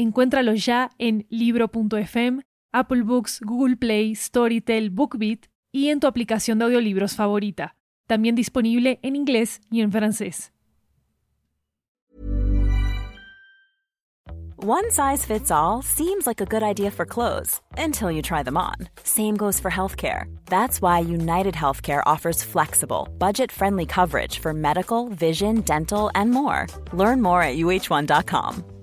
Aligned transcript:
Encuéntralo 0.00 0.54
ya 0.54 0.90
en 0.98 1.26
libro.fm, 1.28 2.40
Apple 2.72 3.02
Books, 3.02 3.38
Google 3.44 3.76
Play, 3.76 4.14
Storytel, 4.14 4.88
BookBeat 4.88 5.48
y 5.72 5.88
en 5.88 6.00
tu 6.00 6.06
aplicación 6.06 6.58
de 6.58 6.64
audiolibros 6.64 7.16
favorita. 7.16 7.76
También 8.06 8.34
disponible 8.34 8.98
en 9.02 9.14
inglés 9.14 9.60
y 9.70 9.82
en 9.82 9.92
francés. 9.92 10.52
One 14.56 14.90
size 14.90 15.26
fits 15.26 15.50
all 15.50 15.82
seems 15.82 16.26
like 16.26 16.40
a 16.40 16.46
good 16.46 16.62
idea 16.62 16.90
for 16.90 17.04
clothes 17.04 17.60
until 17.76 18.10
you 18.10 18.22
try 18.22 18.42
them 18.42 18.56
on. 18.56 18.88
Same 19.04 19.36
goes 19.36 19.60
for 19.60 19.70
healthcare. 19.70 20.24
That's 20.46 20.80
why 20.80 21.00
United 21.00 21.54
Healthcare 21.54 22.02
offers 22.06 22.42
flexible, 22.42 23.08
budget 23.18 23.52
friendly 23.52 23.84
coverage 23.84 24.38
for 24.38 24.54
medical, 24.54 25.10
vision, 25.10 25.60
dental, 25.60 26.10
and 26.14 26.30
more. 26.30 26.66
Learn 26.94 27.20
more 27.20 27.42
at 27.42 27.56
uh1.com. 27.56 28.79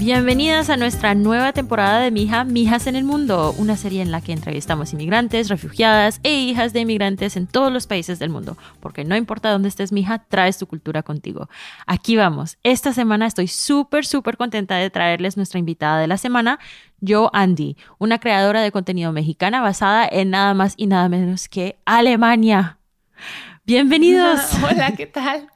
Bienvenidas 0.00 0.70
a 0.70 0.78
nuestra 0.78 1.14
nueva 1.14 1.52
temporada 1.52 2.00
de 2.00 2.10
Mija, 2.10 2.44
Mijas 2.44 2.86
en 2.86 2.96
el 2.96 3.04
Mundo, 3.04 3.54
una 3.58 3.76
serie 3.76 4.00
en 4.00 4.10
la 4.10 4.22
que 4.22 4.32
entrevistamos 4.32 4.94
inmigrantes, 4.94 5.50
refugiadas 5.50 6.20
e 6.22 6.32
hijas 6.32 6.72
de 6.72 6.80
inmigrantes 6.80 7.36
en 7.36 7.46
todos 7.46 7.70
los 7.70 7.86
países 7.86 8.18
del 8.18 8.30
mundo, 8.30 8.56
porque 8.80 9.04
no 9.04 9.14
importa 9.14 9.50
dónde 9.50 9.68
estés, 9.68 9.92
mija, 9.92 10.24
traes 10.26 10.56
tu 10.56 10.66
cultura 10.66 11.02
contigo. 11.02 11.50
Aquí 11.86 12.16
vamos. 12.16 12.56
Esta 12.62 12.94
semana 12.94 13.26
estoy 13.26 13.46
súper, 13.46 14.06
súper 14.06 14.38
contenta 14.38 14.76
de 14.76 14.88
traerles 14.88 15.36
nuestra 15.36 15.58
invitada 15.58 16.00
de 16.00 16.06
la 16.06 16.16
semana, 16.16 16.58
yo 17.00 17.28
Andy, 17.34 17.76
una 17.98 18.18
creadora 18.20 18.62
de 18.62 18.72
contenido 18.72 19.12
mexicana 19.12 19.60
basada 19.60 20.08
en 20.10 20.30
nada 20.30 20.54
más 20.54 20.72
y 20.78 20.86
nada 20.86 21.10
menos 21.10 21.46
que 21.46 21.78
Alemania. 21.84 22.78
Bienvenidos. 23.66 24.40
Hola, 24.64 24.92
¿qué 24.92 25.04
tal? 25.04 25.46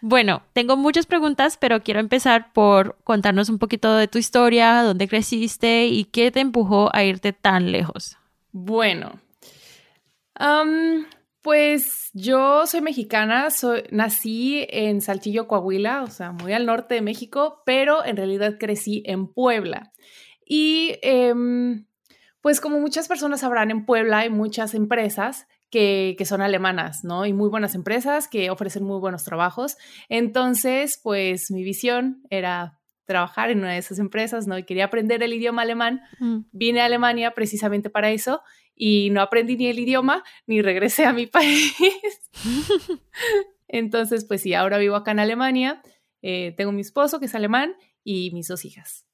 Bueno, 0.00 0.42
tengo 0.52 0.76
muchas 0.76 1.06
preguntas, 1.06 1.56
pero 1.56 1.82
quiero 1.82 2.00
empezar 2.00 2.52
por 2.52 2.96
contarnos 3.04 3.48
un 3.48 3.58
poquito 3.58 3.96
de 3.96 4.08
tu 4.08 4.18
historia, 4.18 4.82
dónde 4.82 5.08
creciste 5.08 5.86
y 5.86 6.04
qué 6.04 6.30
te 6.30 6.40
empujó 6.40 6.94
a 6.94 7.04
irte 7.04 7.32
tan 7.32 7.72
lejos. 7.72 8.16
Bueno, 8.52 9.20
pues 11.42 12.10
yo 12.12 12.66
soy 12.66 12.80
mexicana, 12.80 13.48
nací 13.90 14.66
en 14.70 15.00
Saltillo, 15.00 15.48
Coahuila, 15.48 16.02
o 16.02 16.08
sea, 16.08 16.32
muy 16.32 16.52
al 16.52 16.66
norte 16.66 16.94
de 16.94 17.02
México, 17.02 17.62
pero 17.64 18.04
en 18.04 18.16
realidad 18.16 18.56
crecí 18.58 19.02
en 19.06 19.26
Puebla. 19.26 19.92
Y 20.44 20.96
em, 21.02 21.86
pues 22.40 22.60
como 22.60 22.80
muchas 22.80 23.08
personas 23.08 23.40
sabrán, 23.40 23.70
en 23.70 23.84
Puebla 23.84 24.18
hay 24.18 24.30
muchas 24.30 24.74
empresas 24.74 25.46
que, 25.70 26.16
son 26.24 26.40
alemanas, 26.40 27.04
¿no? 27.04 27.26
Y 27.26 27.32
muy 27.32 27.48
buenas 27.48 27.74
empresas 27.74 28.28
que 28.28 28.50
ofrecen 28.50 28.84
muy 28.84 28.98
buenos 28.98 29.24
trabajos. 29.24 29.76
Entonces, 30.08 31.00
pues 31.02 31.50
mi 31.50 31.62
visión 31.62 32.22
era 32.30 32.78
trabajar 33.04 33.50
en 33.50 33.60
una 33.60 33.72
de 33.72 33.78
esas 33.78 33.98
empresas, 33.98 34.46
¿no? 34.46 34.58
Y 34.58 34.64
quería 34.64 34.86
aprender 34.86 35.22
el 35.22 35.32
idioma 35.32 35.62
alemán. 35.62 36.02
Mm. 36.20 36.40
Vine 36.52 36.80
a 36.82 36.84
Alemania 36.86 37.32
precisamente 37.32 37.90
para 37.90 38.10
eso 38.10 38.42
y 38.74 39.10
no 39.10 39.22
aprendí 39.22 39.56
ni 39.56 39.66
el 39.68 39.78
idioma 39.78 40.22
ni 40.46 40.62
regresé 40.62 41.06
a 41.06 41.12
mi 41.12 41.26
país. 41.28 41.74
Entonces, 43.68 44.24
pues 44.24 44.42
sí, 44.42 44.54
ahora 44.54 44.78
vivo 44.78 44.96
acá 44.96 45.10
en 45.10 45.20
Alemania. 45.20 45.82
Eh, 46.22 46.54
tengo 46.56 46.72
mi 46.72 46.80
esposo 46.80 47.18
que 47.20 47.26
es 47.26 47.34
alemán 47.34 47.74
y 48.04 48.30
mis 48.32 48.48
dos 48.48 48.64
hijas. 48.64 49.07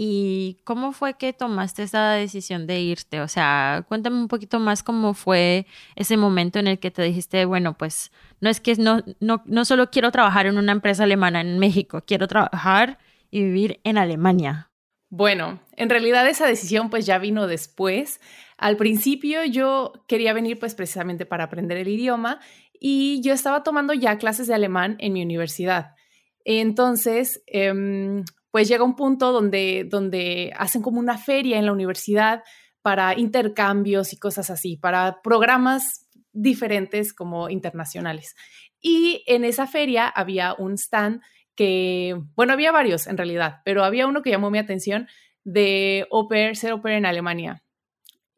¿Y 0.00 0.58
cómo 0.62 0.92
fue 0.92 1.14
que 1.14 1.32
tomaste 1.32 1.82
esa 1.82 2.12
decisión 2.12 2.68
de 2.68 2.78
irte? 2.78 3.20
O 3.20 3.26
sea, 3.26 3.84
cuéntame 3.88 4.16
un 4.16 4.28
poquito 4.28 4.60
más 4.60 4.84
cómo 4.84 5.12
fue 5.12 5.66
ese 5.96 6.16
momento 6.16 6.60
en 6.60 6.68
el 6.68 6.78
que 6.78 6.92
te 6.92 7.02
dijiste, 7.02 7.44
bueno, 7.46 7.76
pues 7.76 8.12
no 8.40 8.48
es 8.48 8.60
que 8.60 8.76
no, 8.76 9.02
no, 9.18 9.42
no 9.44 9.64
solo 9.64 9.90
quiero 9.90 10.12
trabajar 10.12 10.46
en 10.46 10.56
una 10.56 10.70
empresa 10.70 11.02
alemana 11.02 11.40
en 11.40 11.58
México, 11.58 12.04
quiero 12.06 12.28
trabajar 12.28 12.98
y 13.32 13.42
vivir 13.42 13.80
en 13.82 13.98
Alemania. 13.98 14.70
Bueno, 15.10 15.58
en 15.72 15.90
realidad 15.90 16.28
esa 16.28 16.46
decisión 16.46 16.90
pues 16.90 17.04
ya 17.04 17.18
vino 17.18 17.48
después. 17.48 18.20
Al 18.56 18.76
principio 18.76 19.44
yo 19.46 20.04
quería 20.06 20.32
venir 20.32 20.60
pues 20.60 20.76
precisamente 20.76 21.26
para 21.26 21.42
aprender 21.42 21.76
el 21.76 21.88
idioma 21.88 22.38
y 22.72 23.20
yo 23.22 23.32
estaba 23.32 23.64
tomando 23.64 23.94
ya 23.94 24.16
clases 24.18 24.46
de 24.46 24.54
alemán 24.54 24.94
en 25.00 25.12
mi 25.12 25.24
universidad. 25.24 25.96
Entonces, 26.44 27.42
eh, 27.48 28.22
pues 28.58 28.66
llega 28.66 28.82
un 28.82 28.96
punto 28.96 29.30
donde, 29.30 29.86
donde 29.88 30.52
hacen 30.56 30.82
como 30.82 30.98
una 30.98 31.16
feria 31.16 31.58
en 31.58 31.66
la 31.66 31.70
universidad 31.70 32.42
para 32.82 33.16
intercambios 33.16 34.12
y 34.12 34.18
cosas 34.18 34.50
así, 34.50 34.76
para 34.76 35.22
programas 35.22 36.08
diferentes 36.32 37.14
como 37.14 37.50
internacionales. 37.50 38.34
Y 38.80 39.22
en 39.28 39.44
esa 39.44 39.68
feria 39.68 40.08
había 40.08 40.54
un 40.58 40.72
stand 40.72 41.20
que, 41.54 42.20
bueno, 42.34 42.52
había 42.52 42.72
varios 42.72 43.06
en 43.06 43.16
realidad, 43.16 43.60
pero 43.64 43.84
había 43.84 44.08
uno 44.08 44.22
que 44.22 44.30
llamó 44.30 44.50
mi 44.50 44.58
atención 44.58 45.06
de 45.44 46.08
Oper, 46.10 46.56
ser 46.56 46.72
Oper 46.72 46.94
en 46.94 47.06
Alemania. 47.06 47.62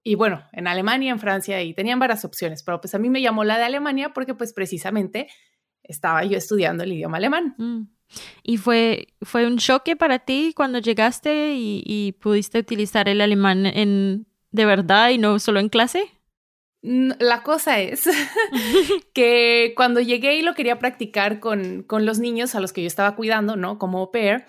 Y 0.03 0.17
bueno, 0.17 0.45
en 0.53 0.67
Alemania, 0.67 1.13
en 1.13 1.19
Francia, 1.19 1.63
y 1.63 1.73
tenían 1.73 1.99
varias 1.99 2.27
opciones, 2.27 2.63
pero 2.63 2.79
pues 2.79 2.95
a 2.95 2.99
mí 2.99 3.09
me 3.09 3.23
llamó 3.23 3.43
la 3.43 3.57
de 3.57 3.65
Alemania 3.65 4.13
porque 4.13 4.35
pues 4.35 4.53
precisamente 4.53 5.29
estaba 5.83 6.23
yo 6.25 6.37
estudiando 6.37 6.85
el 6.85 6.93
idioma 6.93 7.17
alemán. 7.17 7.55
Mm. 7.57 8.00
¿Y 8.43 8.57
fue, 8.57 9.09
fue 9.23 9.47
un 9.47 9.59
choque 9.59 9.97
para 9.97 10.21
ti 10.21 10.53
cuando 10.55 10.79
llegaste 10.79 11.55
y, 11.57 12.13
pudiste 12.21 12.59
utilizar 12.59 13.09
el 13.09 13.21
alemán 13.21 13.67
en, 13.67 14.27
de 14.51 14.65
verdad 14.65 15.11
y 15.11 15.19
no 15.19 15.39
solo 15.39 15.61
en 15.61 15.69
clase? 15.69 16.05
La 16.83 17.43
cosa 17.43 17.79
es 17.79 18.09
que 19.15 19.75
cuando 19.77 20.01
llegué 20.01 20.37
y 20.37 20.43
lo 20.43 20.55
quería 20.55 20.79
practicar 20.79 21.39
con, 21.39 21.83
con, 21.83 22.07
los 22.07 22.19
niños 22.19 22.55
a 22.55 22.61
los 22.61 22.73
que 22.73 22.81
yo 22.81 22.87
estaba 22.87 23.17
cuidando, 23.17 23.57
¿no? 23.57 23.79
Como 23.79 23.99
au 23.99 24.11
pair, 24.11 24.47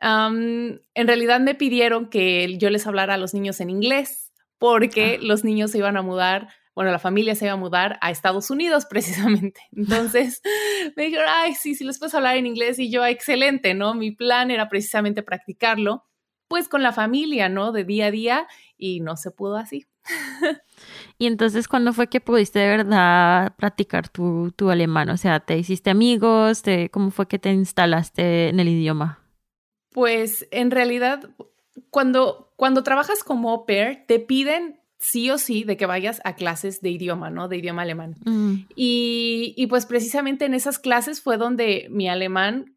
en 0.00 0.80
realidad 0.94 1.40
me 1.40 1.54
pidieron 1.54 2.08
que 2.08 2.56
yo 2.58 2.70
les 2.70 2.86
hablara 2.86 3.14
a 3.14 3.18
los 3.18 3.34
niños 3.34 3.60
en 3.60 3.70
inglés 3.70 4.32
porque 4.58 5.18
ah. 5.18 5.22
los 5.22 5.44
niños 5.44 5.70
se 5.70 5.78
iban 5.78 5.96
a 5.96 6.02
mudar 6.02 6.48
bueno, 6.74 6.90
la 6.90 6.98
familia 6.98 7.34
se 7.34 7.44
iba 7.46 7.54
a 7.54 7.56
mudar 7.56 7.98
a 8.00 8.10
Estados 8.10 8.50
Unidos 8.50 8.86
precisamente. 8.90 9.60
Entonces 9.72 10.42
me 10.96 11.04
dijeron, 11.04 11.26
ay, 11.28 11.54
sí, 11.54 11.74
sí 11.74 11.84
les 11.84 11.98
puedes 11.98 12.14
hablar 12.14 12.36
en 12.36 12.46
inglés 12.46 12.78
y 12.78 12.90
yo, 12.90 13.04
excelente, 13.04 13.74
¿no? 13.74 13.94
Mi 13.94 14.10
plan 14.10 14.50
era 14.50 14.68
precisamente 14.68 15.22
practicarlo, 15.22 16.04
pues 16.48 16.68
con 16.68 16.82
la 16.82 16.92
familia, 16.92 17.48
¿no? 17.48 17.72
De 17.72 17.84
día 17.84 18.06
a 18.06 18.10
día 18.10 18.48
y 18.76 19.00
no 19.00 19.16
se 19.16 19.30
pudo 19.30 19.56
así. 19.56 19.86
y 21.18 21.26
entonces, 21.26 21.68
¿cuándo 21.68 21.92
fue 21.92 22.08
que 22.08 22.20
pudiste 22.20 22.58
de 22.58 22.68
verdad 22.68 23.54
practicar 23.56 24.08
tu, 24.08 24.52
tu 24.54 24.70
alemán? 24.70 25.08
O 25.10 25.16
sea, 25.16 25.40
¿te 25.40 25.56
hiciste 25.56 25.90
amigos? 25.90 26.62
Te, 26.62 26.90
¿Cómo 26.90 27.10
fue 27.10 27.28
que 27.28 27.38
te 27.38 27.50
instalaste 27.52 28.48
en 28.48 28.60
el 28.60 28.68
idioma? 28.68 29.20
Pues 29.92 30.48
en 30.50 30.70
realidad, 30.70 31.30
cuando, 31.90 32.52
cuando 32.56 32.82
trabajas 32.82 33.22
como 33.22 33.50
au 33.50 33.64
pair, 33.64 34.04
te 34.06 34.18
piden 34.18 34.80
sí 35.04 35.30
o 35.30 35.36
sí 35.36 35.64
de 35.64 35.76
que 35.76 35.84
vayas 35.84 36.22
a 36.24 36.34
clases 36.34 36.80
de 36.80 36.88
idioma, 36.88 37.28
¿no? 37.28 37.46
De 37.46 37.58
idioma 37.58 37.82
alemán. 37.82 38.14
Mm. 38.24 38.66
Y, 38.74 39.66
pues 39.68 39.84
precisamente 39.84 40.46
en 40.46 40.54
esas 40.54 40.78
clases 40.78 41.20
fue 41.20 41.36
donde 41.36 41.88
mi 41.90 42.08
alemán 42.08 42.76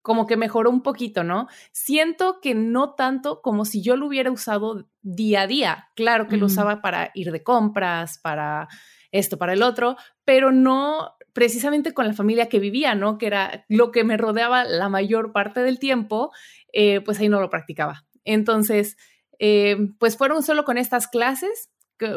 como 0.00 0.28
que 0.28 0.36
mejoró 0.36 0.70
un 0.70 0.82
poquito, 0.82 1.24
¿no? 1.24 1.48
Siento 1.72 2.38
que 2.40 2.54
no 2.54 2.94
tanto 2.94 3.42
como 3.42 3.64
si 3.64 3.82
yo 3.82 3.96
lo 3.96 4.06
hubiera 4.06 4.30
usado 4.30 4.88
día 5.02 5.42
a 5.42 5.46
día. 5.48 5.88
Claro 5.96 6.28
que 6.28 6.36
lo 6.36 6.46
usaba 6.46 6.80
para 6.80 7.10
ir 7.14 7.32
de 7.32 7.42
compras, 7.42 8.18
para 8.22 8.68
esto, 9.10 9.36
para 9.36 9.52
el 9.52 9.62
otro, 9.64 9.96
pero 10.24 10.52
no 10.52 11.16
precisamente 11.32 11.92
con 11.92 12.06
la 12.06 12.14
familia 12.14 12.48
que 12.48 12.60
vivía, 12.60 12.94
¿no? 12.94 13.18
Que 13.18 13.26
era 13.26 13.64
lo 13.68 13.90
que 13.90 14.04
me 14.04 14.16
rodeaba 14.16 14.64
la 14.64 14.88
mayor 14.88 15.32
parte 15.32 15.60
del 15.60 15.80
tiempo, 15.80 16.30
eh, 16.72 17.00
pues 17.00 17.18
ahí 17.18 17.28
no 17.28 17.40
lo 17.40 17.50
practicaba. 17.50 18.06
Entonces, 18.24 18.96
eh, 19.38 19.76
pues 19.98 20.16
fueron 20.16 20.42
solo 20.42 20.64
con 20.64 20.78
estas 20.78 21.08
clases 21.08 21.70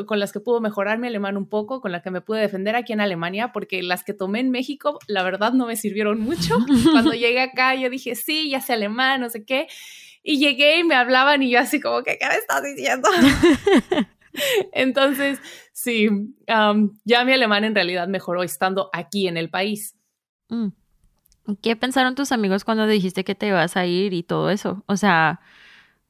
con 0.06 0.19
las 0.19 0.31
que 0.31 0.39
pudo 0.39 0.62
mejorar 0.62 1.00
mi 1.00 1.07
alemán 1.07 1.38
un 1.38 1.50
poco, 1.50 1.81
con 1.81 1.91
las 1.91 2.03
que 2.03 2.12
me 2.12 2.21
pude 2.21 2.39
defender 2.39 2.75
aquí 2.75 2.94
en 2.94 3.01
Alemania, 3.01 3.51
porque 3.51 3.81
las 3.81 4.03
que 4.03 4.13
tomé 4.13 4.39
en 4.39 4.51
México, 4.51 5.00
la 5.07 5.23
verdad, 5.23 5.53
no 5.53 5.65
me 5.65 5.75
sirvieron 5.75 6.19
mucho. 6.19 6.57
Cuando 6.91 7.13
llegué 7.13 7.41
acá, 7.41 7.73
yo 7.75 7.89
dije, 7.89 8.15
sí, 8.15 8.50
ya 8.50 8.62
sé 8.62 8.73
alemán, 8.73 9.21
no 9.21 9.29
sé 9.29 9.44
qué. 9.44 9.68
Y 10.23 10.38
llegué 10.38 10.79
y 10.79 10.83
me 10.83 10.94
hablaban 10.94 11.41
y 11.41 11.50
yo 11.50 11.59
así 11.59 11.79
como, 11.79 12.03
¿qué, 12.03 12.18
qué 12.19 12.27
me 12.27 12.35
estás 12.35 12.62
diciendo? 12.63 13.09
Entonces, 14.71 15.39
sí, 15.73 16.09
ya 16.47 17.25
mi 17.25 17.33
alemán 17.33 17.63
en 17.63 17.73
realidad 17.73 18.07
mejoró 18.07 18.44
estando 18.44 18.89
aquí 18.94 19.27
en 19.27 19.38
el 19.38 19.50
país. 19.50 19.95
Mm. 20.50 20.68
¿Qué 21.62 21.75
pensaron 21.75 22.13
tus 22.13 22.31
amigos 22.31 22.63
cuando 22.63 22.85
dijiste 22.85 23.23
que 23.23 23.33
te 23.33 23.47
ibas 23.47 23.75
a 23.75 23.85
ir 23.88 24.13
y 24.13 24.21
todo 24.21 24.51
eso? 24.51 24.83
O 24.85 24.95
sea, 24.95 25.41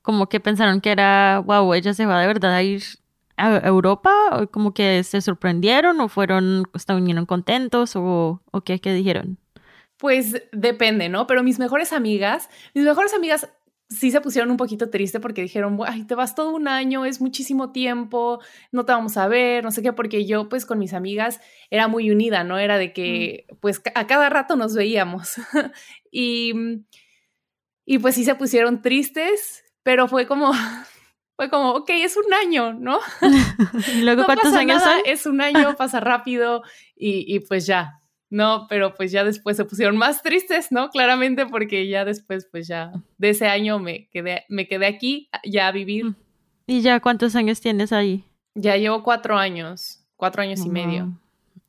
como 0.02 0.28
que 0.28 0.40
pensaron 0.40 0.82
que 0.82 0.92
era, 0.92 1.40
wow, 1.46 1.74
ella 1.74 1.94
se 1.94 2.06
va 2.06 2.22
de 2.22 2.28
verdad 2.28 2.54
a 2.54 2.64
ir 2.64 2.84
a 3.38 3.58
Europa, 3.68 4.14
o 4.32 4.48
como 4.48 4.74
que 4.74 5.04
se 5.04 5.22
sorprendieron 5.22 6.00
o 6.00 6.10
fueron, 6.10 6.66
estaban 6.74 7.26
contentos 7.26 7.96
o, 7.96 8.42
o 8.52 8.62
qué, 8.62 8.80
qué 8.80 8.94
dijeron. 8.94 9.38
Pues 9.98 10.44
depende, 10.52 11.10
¿no? 11.10 11.28
Pero 11.28 11.44
mis 11.44 11.60
mejores 11.60 11.94
amigas, 11.94 12.50
mis 12.74 12.86
mejores 12.86 13.14
amigas 13.14 13.48
sí 13.92 14.10
se 14.10 14.22
pusieron 14.22 14.50
un 14.50 14.58
poquito 14.58 14.90
triste 14.90 15.20
porque 15.20 15.42
dijeron, 15.42 15.78
ay, 15.86 16.06
te 16.06 16.16
vas 16.16 16.34
todo 16.34 16.56
un 16.56 16.68
año, 16.68 17.06
es 17.06 17.20
muchísimo 17.20 17.72
tiempo, 17.72 18.40
no 18.72 18.86
te 18.86 18.94
vamos 18.94 19.18
a 19.18 19.28
ver, 19.28 19.64
no 19.64 19.72
sé 19.72 19.82
qué, 19.82 19.92
porque 19.92 20.26
yo 20.26 20.48
pues 20.48 20.66
con 20.66 20.80
mis 20.80 20.94
amigas 20.94 21.42
era 21.70 21.88
muy 21.88 22.10
unida, 22.10 22.44
¿no? 22.44 22.58
Era 22.58 22.78
de 22.78 22.94
que 22.94 23.48
pues 23.60 23.82
a 23.94 24.08
cada 24.08 24.30
rato 24.30 24.56
nos 24.56 24.76
veíamos. 24.76 25.34
y, 26.12 26.54
y 27.86 28.00
pues 28.00 28.16
sí 28.16 28.24
se 28.24 28.36
pusieron 28.36 28.82
tristes, 28.82 29.66
pero 29.84 30.08
fue 30.08 30.28
como, 30.28 30.52
fue 31.36 31.50
como, 31.50 31.72
ok, 31.72 31.90
es 31.90 32.18
un 32.18 32.34
año, 32.34 32.74
¿no? 32.74 33.00
luego 34.02 34.26
cuántos 34.26 34.54
años 34.54 34.82
son? 34.84 35.00
Es 35.06 35.26
un 35.26 35.42
año, 35.42 35.76
pasa 35.78 36.00
rápido 36.00 36.64
y, 36.96 37.26
y 37.34 37.40
pues 37.40 37.66
ya, 37.66 38.02
no, 38.30 38.68
pero 38.70 38.96
pues 38.96 39.12
ya 39.12 39.24
después 39.24 39.58
se 39.58 39.66
pusieron 39.66 39.98
más 39.98 40.24
tristes, 40.24 40.72
¿no? 40.72 40.90
Claramente 40.90 41.46
porque 41.46 41.88
ya 41.88 42.06
después, 42.06 42.48
pues 42.50 42.68
ya 42.68 42.92
de 43.18 43.30
ese 43.30 43.48
año 43.48 43.78
me 43.80 44.08
quedé, 44.10 44.46
me 44.48 44.68
quedé 44.68 44.88
aquí 44.88 45.30
ya 45.44 45.68
a 45.68 45.72
vivir. 45.72 46.06
Mm. 46.06 46.16
¿Y 46.68 46.82
ya 46.82 47.00
cuántos 47.02 47.36
años 47.36 47.60
tienes 47.60 47.92
ahí? 47.92 48.24
Ya 48.56 48.78
llevo 48.78 49.04
cuatro 49.04 49.38
años, 49.38 50.00
cuatro 50.16 50.42
años 50.42 50.66
y 50.66 50.70
medio. 50.70 51.12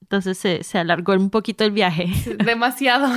Entonces 0.03 0.39
se, 0.39 0.63
se, 0.63 0.79
alargó 0.79 1.15
un 1.15 1.31
poquito 1.31 1.65
el 1.65 1.71
viaje. 1.73 2.07
Demasiado. 2.45 3.09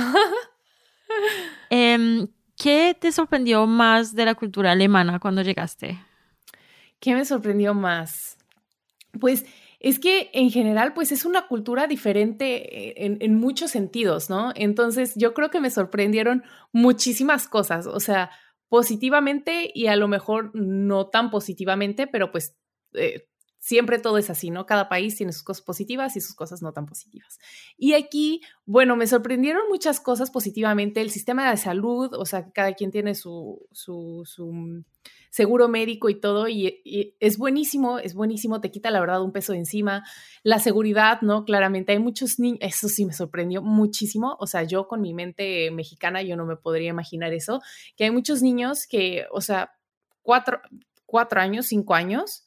Em, 1.70 2.26
¿Qué 2.56 2.96
te 2.98 3.12
sorprendió 3.12 3.66
más 3.66 4.14
de 4.14 4.24
la 4.24 4.34
cultura 4.34 4.72
alemana 4.72 5.18
cuando 5.18 5.42
llegaste? 5.42 5.98
¿Qué 7.00 7.14
me 7.14 7.24
sorprendió 7.24 7.74
más? 7.74 8.38
Pues 9.20 9.44
es 9.78 9.98
que 9.98 10.30
en 10.32 10.50
general, 10.50 10.94
pues 10.94 11.12
es 11.12 11.24
una 11.24 11.46
cultura 11.46 11.86
diferente 11.86 13.04
en, 13.04 13.18
en, 13.20 13.34
muchos 13.34 13.70
sentidos, 13.70 14.30
¿no? 14.30 14.52
Entonces, 14.54 15.14
yo 15.16 15.34
creo 15.34 15.50
que 15.50 15.60
me 15.60 15.70
sorprendieron 15.70 16.44
muchísimas 16.72 17.46
cosas, 17.46 17.86
o 17.86 18.00
sea, 18.00 18.30
positivamente 18.68 19.70
y 19.74 19.86
a 19.86 19.96
lo 19.96 20.08
mejor 20.08 20.50
no 20.54 21.08
tan 21.08 21.30
positivamente, 21.30 22.06
pero 22.06 22.32
pues 22.32 22.56
eh, 22.94 23.28
siempre 23.66 23.98
todo 23.98 24.16
es 24.16 24.30
así, 24.30 24.50
¿no? 24.50 24.64
Cada 24.64 24.88
país 24.88 25.16
tiene 25.16 25.32
sus 25.32 25.42
cosas 25.42 25.64
positivas 25.64 26.16
y 26.16 26.20
sus 26.20 26.36
cosas 26.36 26.62
no 26.62 26.72
tan 26.72 26.86
positivas. 26.86 27.40
Y 27.76 27.94
aquí, 27.94 28.40
bueno, 28.64 28.94
me 28.94 29.08
sorprendieron 29.08 29.62
muchas 29.68 29.98
cosas 29.98 30.30
positivamente, 30.30 31.00
el 31.00 31.10
sistema 31.10 31.50
de 31.50 31.56
salud, 31.56 32.14
o 32.14 32.24
sea, 32.26 32.52
cada 32.52 32.74
quien 32.74 32.92
tiene 32.92 33.16
su, 33.16 33.66
su, 33.72 34.22
su 34.24 34.84
seguro 35.30 35.66
médico 35.66 36.08
y 36.08 36.20
todo, 36.20 36.46
y, 36.46 36.80
es 37.18 37.38
buenísimo, 37.38 37.98
es 37.98 38.14
buenísimo, 38.14 38.60
te 38.60 38.70
quita 38.70 38.92
la 38.92 39.00
verdad 39.00 39.20
un 39.20 39.32
peso 39.32 39.50
de 39.50 39.58
encima. 39.58 40.04
La 40.44 40.60
seguridad, 40.60 41.20
¿no? 41.22 41.44
Claramente 41.44 41.90
hay 41.90 41.98
muchos 41.98 42.38
niños, 42.38 42.60
eso 42.62 42.88
sí 42.88 43.04
me 43.04 43.14
sorprendió 43.14 43.62
muchísimo, 43.62 44.36
o 44.38 44.46
sea, 44.46 44.62
yo 44.62 44.86
con 44.86 45.00
mi 45.00 45.12
mente 45.12 45.72
mexicana, 45.72 46.22
yo 46.22 46.36
no 46.36 46.46
me 46.46 46.54
podría 46.54 46.90
imaginar 46.90 47.32
eso, 47.32 47.60
que 47.96 48.04
hay 48.04 48.12
muchos 48.12 48.42
niños 48.42 48.86
que, 48.86 49.26
o 49.32 49.40
sea, 49.40 49.72
cuatro, 50.22 50.60
cuatro 51.04 51.40
años, 51.40 51.66
cinco 51.66 51.94
años, 51.94 52.45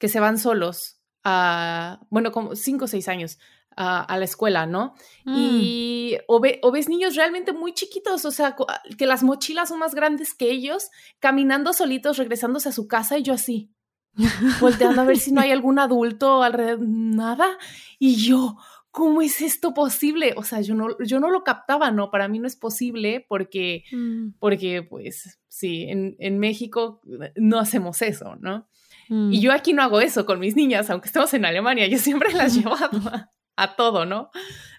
que 0.00 0.08
se 0.08 0.18
van 0.18 0.38
solos 0.38 0.98
a, 1.22 2.00
bueno, 2.10 2.32
como 2.32 2.56
cinco 2.56 2.86
o 2.86 2.88
seis 2.88 3.06
años 3.06 3.38
a, 3.76 4.18
la 4.18 4.24
escuela, 4.24 4.66
¿no? 4.66 4.94
Mm. 5.24 5.34
Y 5.36 6.18
o, 6.26 6.40
ves 6.40 6.88
niños 6.88 7.14
realmente 7.14 7.52
muy 7.52 7.72
chiquitos, 7.72 8.24
o 8.24 8.30
sea, 8.30 8.56
que 8.98 9.06
las 9.06 9.22
mochilas 9.22 9.68
son 9.68 9.78
más 9.78 9.94
grandes 9.94 10.34
que 10.34 10.50
ellos, 10.50 10.90
caminando 11.18 11.72
solitos, 11.72 12.18
regresándose 12.18 12.68
a 12.68 12.72
su 12.72 12.88
casa 12.88 13.16
y 13.16 13.22
yo 13.22 13.32
así, 13.32 13.70
volteando 14.60 15.00
a 15.02 15.04
ver 15.04 15.18
si 15.18 15.32
no 15.32 15.40
hay 15.40 15.52
algún 15.52 15.78
adulto 15.78 16.42
alrededor, 16.42 16.80
nada. 16.82 17.58
Y 17.98 18.16
yo, 18.16 18.56
¿cómo 18.90 19.22
es 19.22 19.40
esto 19.40 19.72
posible? 19.72 20.34
O 20.36 20.42
sea, 20.42 20.60
yo 20.60 20.74
no, 20.74 20.88
yo 21.02 21.20
no 21.20 21.30
lo 21.30 21.44
captaba, 21.44 21.90
¿no? 21.90 22.10
Para 22.10 22.28
mí 22.28 22.38
no 22.38 22.46
es 22.46 22.56
posible 22.56 23.24
porque, 23.28 23.84
mm. 23.92 24.32
porque 24.38 24.82
pues 24.82 25.40
sí, 25.48 25.84
en, 25.84 26.16
en, 26.18 26.38
México 26.38 27.00
no 27.36 27.58
hacemos 27.58 28.02
eso, 28.02 28.36
¿no? 28.36 28.68
Y 29.10 29.14
mm. 29.14 29.32
yo 29.40 29.52
aquí 29.52 29.72
no 29.72 29.82
hago 29.82 30.00
eso 30.00 30.24
con 30.24 30.38
mis 30.38 30.54
niñas, 30.54 30.88
aunque 30.88 31.08
estemos 31.08 31.34
en 31.34 31.44
Alemania, 31.44 31.88
yo 31.88 31.98
siempre 31.98 32.32
las 32.32 32.54
llevo 32.54 32.74
a, 32.76 33.30
a 33.56 33.74
todo, 33.74 34.06
¿no? 34.06 34.30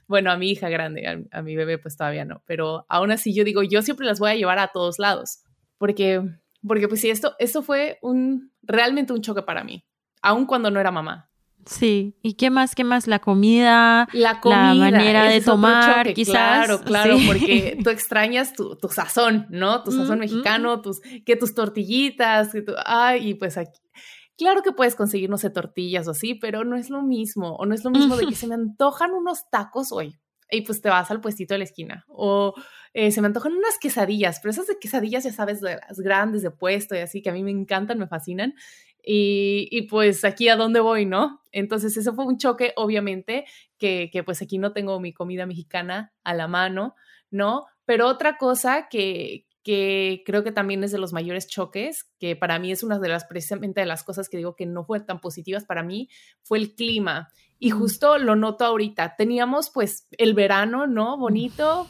Bueno, 0.08 0.32
a 0.32 0.38
mi 0.38 0.52
hija 0.52 0.70
grande, 0.70 1.28
a, 1.32 1.42
mi 1.42 1.56
bebé 1.56 1.78
pues 1.78 1.98
todavía 1.98 2.26
no, 2.26 2.42
pero 2.46 2.86
aún 2.90 3.12
así 3.12 3.34
yo 3.34 3.44
digo, 3.44 3.62
yo 3.64 3.82
siempre 3.82 4.06
las 4.06 4.20
voy 4.20 4.32
a 4.32 4.36
llevar 4.36 4.60
a 4.60 4.70
todos 4.70 5.00
lados, 5.00 5.44
porque, 5.78 6.22
porque 6.66 6.88
pues 6.88 7.02
sí, 7.02 7.10
esto, 7.10 7.36
esto 7.40 7.62
fue 7.62 7.98
un, 8.02 8.52
realmente 8.62 9.14
un 9.14 9.22
choque 9.22 9.42
para 9.42 9.64
mí, 9.64 9.86
aun 10.22 10.46
cuando 10.46 10.72
no 10.72 10.80
era 10.80 10.92
mamá. 10.92 11.30
Sí, 11.66 12.18
¿y 12.24 12.34
qué 12.34 12.50
más? 12.50 12.74
¿Qué 12.74 12.84
más? 12.84 13.08
La 13.08 13.20
comida, 13.20 14.08
la, 14.14 14.42
comida, 14.42 14.74
la 14.74 14.74
manera 14.74 15.26
de 15.26 15.42
tomar, 15.42 16.14
quizás. 16.14 16.66
Claro, 16.66 16.82
claro, 16.82 17.18
porque 17.28 17.78
tú 17.84 17.90
extrañas 17.92 18.54
tu, 18.54 18.76
tu, 18.78 18.88
sazón, 18.88 19.46
¿no? 19.50 19.84
Tu 19.84 19.92
sazón 19.92 20.20
mexicano, 20.20 20.82
tus, 20.82 21.02
que 21.26 21.36
tus 21.36 21.54
tortillitas, 21.54 22.52
que 22.52 22.64
tu, 22.64 22.74
ay, 22.84 23.30
y 23.30 23.34
pues 23.36 23.58
aquí, 23.58 23.80
Claro 24.42 24.64
que 24.64 24.72
puedes 24.72 24.96
conseguir, 24.96 25.30
no 25.30 25.38
sé, 25.38 25.52
tortillas 25.52 26.08
o 26.08 26.12
así, 26.12 26.34
pero 26.34 26.64
no 26.64 26.76
es 26.76 26.90
lo 26.90 27.04
mismo. 27.04 27.58
O 27.58 27.68
no 27.68 27.76
es 27.76 27.84
lo 27.84 27.92
mismo 27.92 28.18
de 28.18 28.26
que 28.26 28.34
se 28.36 28.48
me 28.48 28.56
antojan 28.56 29.12
unos 29.12 29.48
tacos 29.52 29.92
hoy 29.92 30.18
y 30.50 30.62
pues 30.62 30.82
te 30.82 30.90
vas 30.90 31.12
al 31.12 31.22
puestito 31.22 31.54
de 31.54 31.60
la 31.60 31.66
esquina. 31.66 32.06
O 32.08 32.56
eh, 32.96 33.12
se 33.12 33.22
me 33.22 33.28
antojan 33.28 33.54
unas 33.54 33.78
quesadillas, 33.78 34.40
pero 34.42 34.50
esas 34.50 34.66
de 34.66 34.80
quesadillas, 34.80 35.26
ya 35.26 35.32
sabes, 35.32 35.62
las 35.62 36.00
grandes 36.00 36.42
de 36.42 36.50
puesto 36.50 36.96
y 36.96 36.98
así, 36.98 37.22
que 37.22 37.30
a 37.30 37.34
mí 37.34 37.44
me 37.44 37.52
encantan, 37.52 38.00
me 38.00 38.08
fascinan. 38.08 38.56
Y, 39.04 39.68
y, 39.70 39.84
pues 39.84 40.26
aquí 40.26 40.50
a 40.50 40.56
dónde 40.56 40.80
voy, 40.80 41.06
¿no? 41.06 41.44
Entonces 41.52 41.96
eso 41.96 42.16
fue 42.16 42.26
un 42.26 42.40
choque, 42.40 42.74
obviamente, 42.78 43.46
que, 43.78 44.10
que 44.12 44.24
pues 44.24 44.42
aquí 44.42 44.58
no 44.58 44.74
tengo 44.74 45.00
mi 45.00 45.14
comida 45.14 45.46
mexicana 45.46 46.14
a 46.24 46.34
la 46.34 46.48
mano, 46.48 46.96
¿no? 47.30 47.68
Pero 47.86 48.08
otra 48.08 48.38
cosa 48.38 48.88
que, 48.90 49.46
que 49.64 50.24
creo 50.26 50.44
que 50.44 50.52
también 50.52 50.84
es 50.84 50.92
de 50.92 50.98
los 50.98 51.14
mayores 51.14 51.48
choques, 51.48 52.10
que 52.20 52.36
para 52.36 52.60
mí 52.60 52.72
es 52.72 52.84
una 52.84 53.00
de 53.00 53.10
las 53.10 53.26
precisamente 53.26 53.82
de 53.82 53.86
las 53.86 54.04
cosas 54.04 54.30
que 54.30 54.38
digo 54.38 54.56
que 54.56 54.66
no 54.66 54.84
fueron 54.84 55.06
tan 55.06 55.20
positivas 55.20 55.66
para 55.66 55.84
mí, 55.84 56.10
fue 56.42 56.58
el 56.58 56.76
clima. 56.76 57.30
Y 57.60 57.70
justo 57.70 58.18
lo 58.18 58.36
noto 58.36 58.66
ahorita. 58.66 59.16
Teníamos 59.16 59.70
pues 59.70 60.08
el 60.18 60.34
verano, 60.34 60.88
¿no? 60.88 61.18
Bonito, 61.18 61.88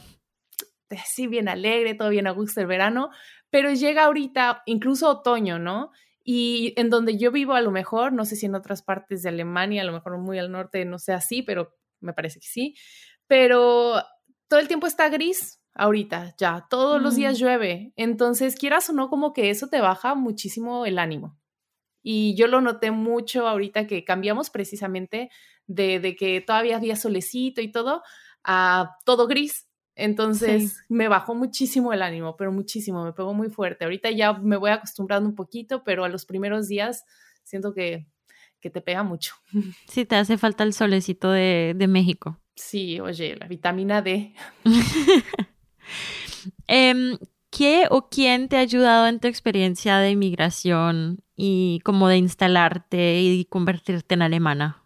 sí, 1.05 1.27
bien 1.27 1.47
alegre, 1.47 1.95
todo 1.95 2.09
bien 2.09 2.27
a 2.27 2.31
gusto 2.31 2.61
el 2.61 2.67
verano, 2.67 3.09
pero 3.49 3.71
llega 3.73 4.05
ahorita 4.05 4.63
incluso 4.65 5.09
otoño, 5.09 5.59
¿no? 5.59 5.91
Y 6.23 6.73
en 6.77 6.89
donde 6.89 7.17
yo 7.17 7.31
vivo 7.31 7.53
a 7.53 7.61
lo 7.61 7.71
mejor, 7.71 8.13
no 8.13 8.25
sé 8.25 8.35
si 8.35 8.45
en 8.45 8.55
otras 8.55 8.83
partes 8.83 9.23
de 9.23 9.29
Alemania, 9.29 9.81
a 9.81 9.85
lo 9.85 9.93
mejor 9.93 10.17
muy 10.17 10.37
al 10.37 10.51
norte, 10.51 10.85
no 10.85 10.99
sé 10.99 11.13
así, 11.13 11.41
pero 11.41 11.75
me 11.99 12.13
parece 12.13 12.39
que 12.39 12.47
sí, 12.47 12.75
pero 13.27 14.03
todo 14.47 14.59
el 14.59 14.67
tiempo 14.67 14.87
está 14.87 15.09
gris, 15.09 15.60
ahorita, 15.73 16.35
ya, 16.37 16.67
todos 16.69 17.01
los 17.01 17.15
días 17.15 17.39
llueve. 17.39 17.93
Entonces, 17.95 18.55
quieras 18.55 18.89
o 18.89 18.93
no, 18.93 19.09
como 19.09 19.33
que 19.33 19.49
eso 19.49 19.67
te 19.67 19.81
baja 19.81 20.15
muchísimo 20.15 20.85
el 20.85 20.99
ánimo. 20.99 21.37
Y 22.03 22.35
yo 22.35 22.47
lo 22.47 22.61
noté 22.61 22.91
mucho 22.91 23.47
ahorita 23.47 23.87
que 23.87 24.03
cambiamos 24.03 24.49
precisamente 24.49 25.29
de, 25.67 25.99
de 25.99 26.15
que 26.15 26.41
todavía 26.41 26.77
había 26.77 26.95
solecito 26.95 27.61
y 27.61 27.71
todo 27.71 28.01
a 28.43 28.97
todo 29.05 29.27
gris. 29.27 29.67
Entonces 29.95 30.83
me 30.89 31.07
bajó 31.07 31.35
muchísimo 31.35 31.93
el 31.93 32.01
ánimo, 32.01 32.35
pero 32.37 32.51
muchísimo, 32.51 33.03
me 33.03 33.13
pegó 33.13 33.33
muy 33.33 33.49
fuerte. 33.49 33.83
Ahorita 33.83 34.09
ya 34.09 34.33
me 34.33 34.57
voy 34.57 34.71
acostumbrando 34.71 35.29
un 35.29 35.35
poquito, 35.35 35.83
pero 35.83 36.03
a 36.03 36.09
los 36.09 36.25
primeros 36.25 36.67
días 36.67 37.03
siento 37.43 37.73
que, 37.73 38.07
que 38.59 38.69
te 38.69 38.81
pega 38.81 39.03
mucho. 39.03 39.35
Sí, 39.87 40.05
te 40.05 40.15
hace 40.15 40.37
falta 40.37 40.63
el 40.63 40.73
solecito 40.73 41.31
de, 41.31 41.73
de 41.75 41.87
México. 41.87 42.39
Sí, 42.55 42.99
oye, 42.99 43.35
la 43.35 43.47
vitamina 43.47 44.01
D. 44.01 44.33
Em, 46.67 47.17
¿Qué 47.51 47.85
o 47.89 48.07
quién 48.07 48.47
te 48.47 48.55
ha 48.55 48.61
ayudado 48.61 49.07
en 49.07 49.19
tu 49.19 49.27
experiencia 49.27 49.97
de 49.97 50.11
inmigración 50.11 51.21
y 51.35 51.81
como 51.83 52.07
de 52.07 52.15
instalarte 52.15 53.19
y 53.19 53.43
convertirte 53.43 54.15
en 54.15 54.21
alemana? 54.21 54.81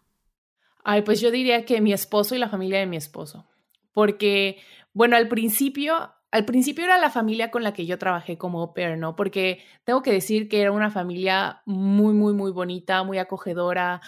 Ay, 0.84 1.04
pues 1.04 1.22
yo 1.22 1.30
diría 1.30 1.64
que 1.64 1.80
mi 1.80 1.94
esposo 1.94 2.34
y 2.34 2.40
la 2.40 2.50
familia 2.50 2.80
de 2.80 2.88
mi 2.88 2.98
esposo. 2.98 3.46
Porque, 3.94 4.58
bueno, 4.94 5.16
al 5.16 5.28
principio, 5.28 6.12
al 6.32 6.46
principio 6.46 6.86
era 6.86 6.98
la 6.98 7.12
familia 7.12 7.52
con 7.52 7.62
la 7.62 7.72
que 7.72 7.86
yo 7.86 8.00
trabajé 8.00 8.40
como 8.40 8.62
au 8.62 8.74
pair, 8.74 8.98
¿no? 8.98 9.16
Porque 9.16 9.64
tengo 9.84 10.02
que 10.02 10.12
decir 10.12 10.50
que 10.50 10.62
era 10.62 10.72
una 10.72 10.90
familia 10.90 11.62
muy, 11.66 12.16
muy, 12.16 12.34
muy 12.34 12.52
bonita, 12.52 13.04
muy 13.04 13.20
acogedora. 13.20 14.02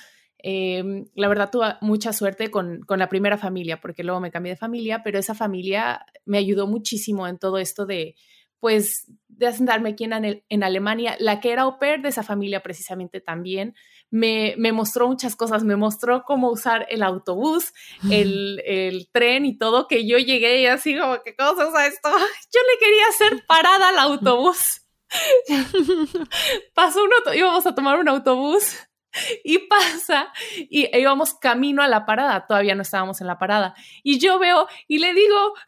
Em, 0.50 1.08
la 1.14 1.28
verdad 1.28 1.50
tuve 1.52 1.76
mucha 1.82 2.14
suerte 2.14 2.50
con, 2.50 2.80
con, 2.84 3.00
la 3.00 3.10
primera 3.10 3.38
familia, 3.38 3.82
porque 3.82 4.02
luego 4.02 4.22
me 4.22 4.32
cambié 4.32 4.54
de 4.54 4.56
familia, 4.56 5.02
pero 5.04 5.20
esa 5.20 5.36
familia 5.36 6.06
me 6.24 6.38
ayudó 6.38 6.68
muchísimo 6.68 7.28
en 7.28 7.38
todo 7.38 7.58
esto 7.58 7.86
de, 7.86 8.16
pues 8.62 9.12
de 9.28 9.48
asentarme 9.48 9.90
aquí 9.90 10.06
en, 10.06 10.42
en, 10.48 10.64
Alemania, 10.64 11.18
la 11.20 11.42
que 11.42 11.52
era 11.52 11.64
au 11.64 11.78
pair 11.80 12.02
de 12.02 12.08
esa 12.08 12.24
familia 12.24 12.64
precisamente 12.64 13.20
también, 13.20 13.76
me, 14.10 14.56
me, 14.58 14.72
mostró 14.72 15.10
muchas 15.10 15.36
cosas, 15.36 15.66
me 15.66 15.76
mostró 15.76 16.24
cómo 16.24 16.50
usar 16.50 16.88
el 16.90 17.04
autobús, 17.04 17.74
el, 18.10 18.64
el, 18.66 19.10
tren 19.12 19.46
y 19.46 19.58
todo, 19.58 19.90
que 19.90 20.08
yo 20.08 20.18
llegué 20.18 20.62
y 20.62 20.68
así 20.68 20.98
como, 20.98 21.22
¿qué 21.26 21.36
cosa 21.36 21.68
usa 21.68 21.88
esto? 21.88 22.08
Yo 22.54 22.62
le 22.62 22.80
quería 22.80 23.08
hacer 23.10 23.46
parada 23.46 23.90
al 23.90 24.00
autobús. 24.00 24.82
Pasó 26.74 27.04
un 27.04 27.36
íbamos 27.36 27.68
a 27.68 27.76
tomar 27.76 28.00
un 28.00 28.08
autobús 28.08 28.87
y 29.44 29.60
pasa 29.60 30.32
y 30.70 30.90
íbamos 30.98 31.34
camino 31.36 31.82
a 31.82 31.88
la 31.88 32.06
parada, 32.06 32.46
todavía 32.48 32.76
no 32.76 32.82
estábamos 32.82 33.22
en 33.22 33.28
la 33.28 33.38
parada. 33.38 33.76
Y 34.04 34.20
yo 34.20 34.40
veo 34.40 34.68
y 34.88 35.00
le 35.00 35.14
digo, 35.14 35.54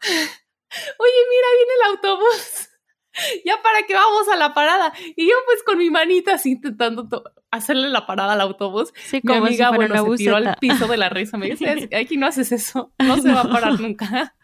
oye, 0.98 1.20
mira, 1.30 1.48
viene 1.56 1.72
el 1.78 1.90
autobús. 1.90 2.66
Ya 3.44 3.60
para 3.60 3.82
que 3.82 3.92
vamos 3.92 4.28
a 4.28 4.36
la 4.36 4.54
parada. 4.54 4.92
Y 5.16 5.28
yo 5.28 5.34
pues 5.44 5.64
con 5.64 5.76
mi 5.78 5.90
manita 5.90 6.34
así 6.34 6.52
intentando 6.52 7.08
hacerle 7.50 7.88
la 7.88 8.06
parada 8.06 8.34
al 8.34 8.40
autobús. 8.40 8.94
Sí, 9.04 9.20
mi 9.24 9.34
amiga, 9.34 9.72
bueno, 9.72 9.96
se 10.12 10.16
tiró 10.16 10.36
al 10.36 10.56
piso 10.60 10.86
de 10.86 10.96
la 10.96 11.08
risa. 11.08 11.36
Me 11.36 11.50
dice, 11.50 11.88
aquí 11.94 12.16
no 12.16 12.28
haces 12.28 12.52
eso, 12.52 12.94
no 12.98 13.16
se 13.18 13.32
va 13.32 13.40
a 13.40 13.50
parar 13.50 13.80
nunca. 13.80 14.36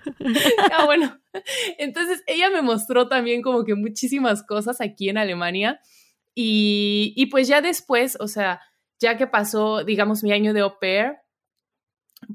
ah, 0.73 0.85
bueno. 0.85 1.17
Entonces 1.79 2.25
ella 2.27 2.51
me 2.51 2.61
mostró 2.61 3.07
también 3.07 3.41
como 3.41 3.65
que 3.65 3.77
muchísimas 3.77 4.43
cosas 4.43 4.81
aquí 4.81 5.09
en 5.09 5.19
Alemania. 5.19 5.81
Y, 6.35 7.15
y 7.17 7.27
pues 7.27 7.47
ya 7.47 7.63
después, 7.63 8.19
o 8.21 8.27
sea, 8.27 8.61
ya 9.01 9.17
que 9.17 9.27
pasó, 9.27 9.85
digamos, 9.85 10.23
mi 10.23 10.33
año 10.33 10.53
de 10.53 10.61
au 10.61 10.79
pair, 10.79 11.17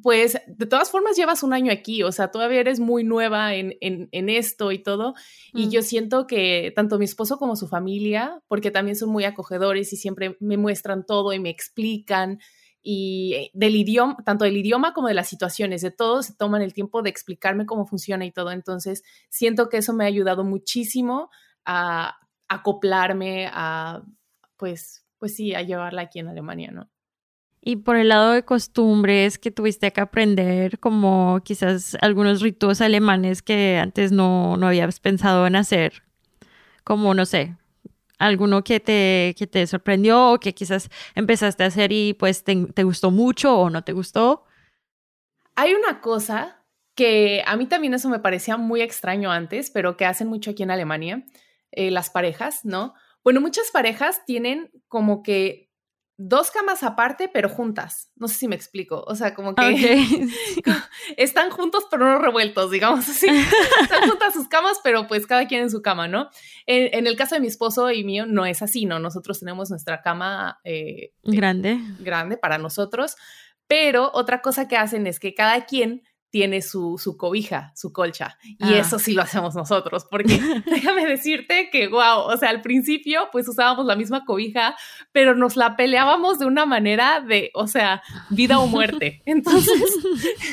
pues 0.03 0.39
de 0.47 0.65
todas 0.67 0.91
formas 0.91 1.17
llevas 1.17 1.43
un 1.43 1.53
año 1.53 1.71
aquí, 1.71 2.03
o 2.03 2.11
sea, 2.11 2.29
todavía 2.29 2.59
eres 2.59 2.79
muy 2.79 3.03
nueva 3.03 3.55
en, 3.55 3.77
en, 3.81 4.29
esto 4.29 4.71
y 4.71 4.79
todo. 4.79 5.15
Y 5.53 5.69
yo 5.69 5.81
mm. 5.81 5.83
siento 5.83 6.27
que 6.27 6.71
tanto 6.75 6.99
mi 6.99 7.05
esposo 7.05 7.37
como 7.37 7.55
su 7.55 7.67
familia, 7.67 8.41
porque 8.47 8.71
también 8.71 8.95
son 8.95 9.09
muy 9.09 9.23
acogedores 9.25 9.91
y 9.91 9.97
siempre 9.97 10.37
me 10.39 10.57
muestran 10.57 11.05
todo 11.05 11.33
y 11.33 11.39
me 11.39 11.49
explican. 11.49 12.39
Y 12.83 13.51
del 13.53 13.75
idioma, 13.75 14.17
tanto 14.23 14.45
del 14.45 14.57
idioma 14.57 14.93
como 14.93 15.07
de 15.07 15.13
las 15.13 15.27
situaciones, 15.27 15.81
de 15.81 15.91
todo, 15.91 16.23
se 16.23 16.35
toman 16.35 16.61
el 16.61 16.73
tiempo 16.73 17.01
de 17.01 17.09
explicarme 17.09 17.65
cómo 17.65 17.85
funciona 17.85 18.25
y 18.25 18.31
todo. 18.31 18.51
Entonces, 18.51 19.03
siento 19.29 19.67
que 19.69 19.77
eso 19.77 19.93
me 19.93 20.03
ha 20.03 20.07
ayudado 20.07 20.43
muchísimo 20.43 21.29
a 21.65 22.17
acoplarme, 22.47 23.49
a, 23.51 24.03
pues, 24.57 25.05
pues 25.21 25.35
sí, 25.35 25.53
a 25.53 25.61
llevarla 25.61 26.01
aquí 26.01 26.17
en 26.17 26.29
Alemania, 26.29 26.71
¿no? 26.71 26.89
Y 27.61 27.75
por 27.75 27.95
el 27.95 28.09
lado 28.09 28.31
de 28.31 28.43
costumbres 28.43 29.37
que 29.37 29.51
tuviste 29.51 29.93
que 29.93 30.01
aprender, 30.01 30.79
como 30.79 31.41
quizás 31.45 31.95
algunos 32.01 32.41
ritos 32.41 32.81
alemanes 32.81 33.43
que 33.43 33.77
antes 33.77 34.11
no, 34.11 34.57
no 34.57 34.65
habías 34.65 34.99
pensado 34.99 35.45
en 35.45 35.55
hacer, 35.55 36.01
como 36.83 37.13
no 37.13 37.27
sé, 37.27 37.55
alguno 38.17 38.63
que 38.63 38.79
te, 38.79 39.35
que 39.37 39.45
te 39.45 39.67
sorprendió 39.67 40.31
o 40.31 40.39
que 40.39 40.55
quizás 40.55 40.89
empezaste 41.13 41.63
a 41.63 41.67
hacer 41.67 41.91
y 41.91 42.15
pues 42.15 42.43
te, 42.43 42.83
gustó 42.83 43.11
mucho 43.11 43.55
o 43.55 43.69
no 43.69 43.83
te 43.83 43.93
gustó. 43.93 44.45
Hay 45.55 45.75
una 45.75 46.01
cosa 46.01 46.65
que 46.95 47.43
a 47.45 47.55
mí 47.57 47.67
también 47.67 47.93
eso 47.93 48.09
me 48.09 48.17
parecía 48.17 48.57
muy 48.57 48.81
extraño 48.81 49.31
antes, 49.31 49.69
pero 49.69 49.97
que 49.97 50.05
hacen 50.05 50.29
mucho 50.29 50.49
aquí 50.49 50.63
en 50.63 50.71
Alemania, 50.71 51.23
eh, 51.71 51.91
las 51.91 52.09
parejas, 52.09 52.65
¿no? 52.65 52.95
Bueno, 53.23 53.41
muchas 53.41 53.71
parejas 53.71 54.23
tienen 54.25 54.71
como 54.87 55.23
que 55.23 55.71
dos 56.27 56.51
camas 56.51 56.83
aparte, 56.83 57.29
pero 57.29 57.49
juntas. 57.49 58.11
No 58.15 58.27
sé 58.27 58.35
si 58.35 58.47
me 58.47 58.55
explico. 58.55 59.03
O 59.07 59.15
sea, 59.15 59.33
como 59.33 59.55
que 59.55 60.29
están 61.17 61.49
juntos, 61.49 61.87
pero 61.89 62.05
no 62.05 62.19
revueltos, 62.19 62.71
digamos 62.71 63.09
así. 63.09 63.27
Están 63.81 64.09
juntas 64.09 64.33
sus 64.33 64.47
camas, 64.47 64.79
pero 64.83 65.07
pues 65.07 65.25
cada 65.25 65.47
quien 65.47 65.63
en 65.63 65.71
su 65.71 65.81
cama, 65.81 66.07
¿no? 66.07 66.29
En, 66.65 67.07
el 67.07 67.15
caso 67.15 67.35
de 67.35 67.41
mi 67.41 67.47
esposo 67.47 67.91
y 67.91 68.03
mío, 68.03 68.25
no 68.25 68.45
es 68.45 68.61
así, 68.61 68.85
¿no? 68.85 68.99
Nosotros 68.99 69.39
tenemos 69.39 69.69
nuestra 69.69 70.01
cama 70.01 70.59
eh, 70.63 71.13
grande. 71.23 71.79
grande 71.99 72.37
para 72.37 72.57
nosotros. 72.57 73.15
Pero 73.67 74.11
otra 74.13 74.41
cosa 74.41 74.67
que 74.67 74.77
hacen 74.77 75.07
es 75.07 75.19
que 75.19 75.33
cada 75.33 75.65
quien 75.65 76.03
tiene 76.31 76.61
su, 76.61 76.97
su 76.97 77.17
cobija, 77.17 77.71
su 77.75 77.91
colcha. 77.91 78.38
Y 78.43 78.73
ah. 78.73 78.79
eso 78.79 78.97
sí 78.97 79.13
lo 79.13 79.21
hacemos 79.21 79.53
nosotros, 79.53 80.07
porque 80.09 80.39
déjame 80.65 81.05
decirte 81.05 81.69
que, 81.69 81.88
wow, 81.89 82.21
o 82.21 82.38
sea, 82.38 82.50
al 82.50 82.61
principio 82.61 83.27
pues 83.31 83.47
usábamos 83.47 83.85
la 83.85 83.95
misma 83.95 84.25
cobija, 84.25 84.75
pero 85.11 85.35
nos 85.35 85.57
la 85.57 85.75
peleábamos 85.75 86.39
de 86.39 86.45
una 86.45 86.65
manera 86.65 87.19
de, 87.19 87.51
o 87.53 87.67
sea, 87.67 88.01
vida 88.29 88.59
o 88.59 88.67
muerte. 88.67 89.21
Entonces, 89.25 89.81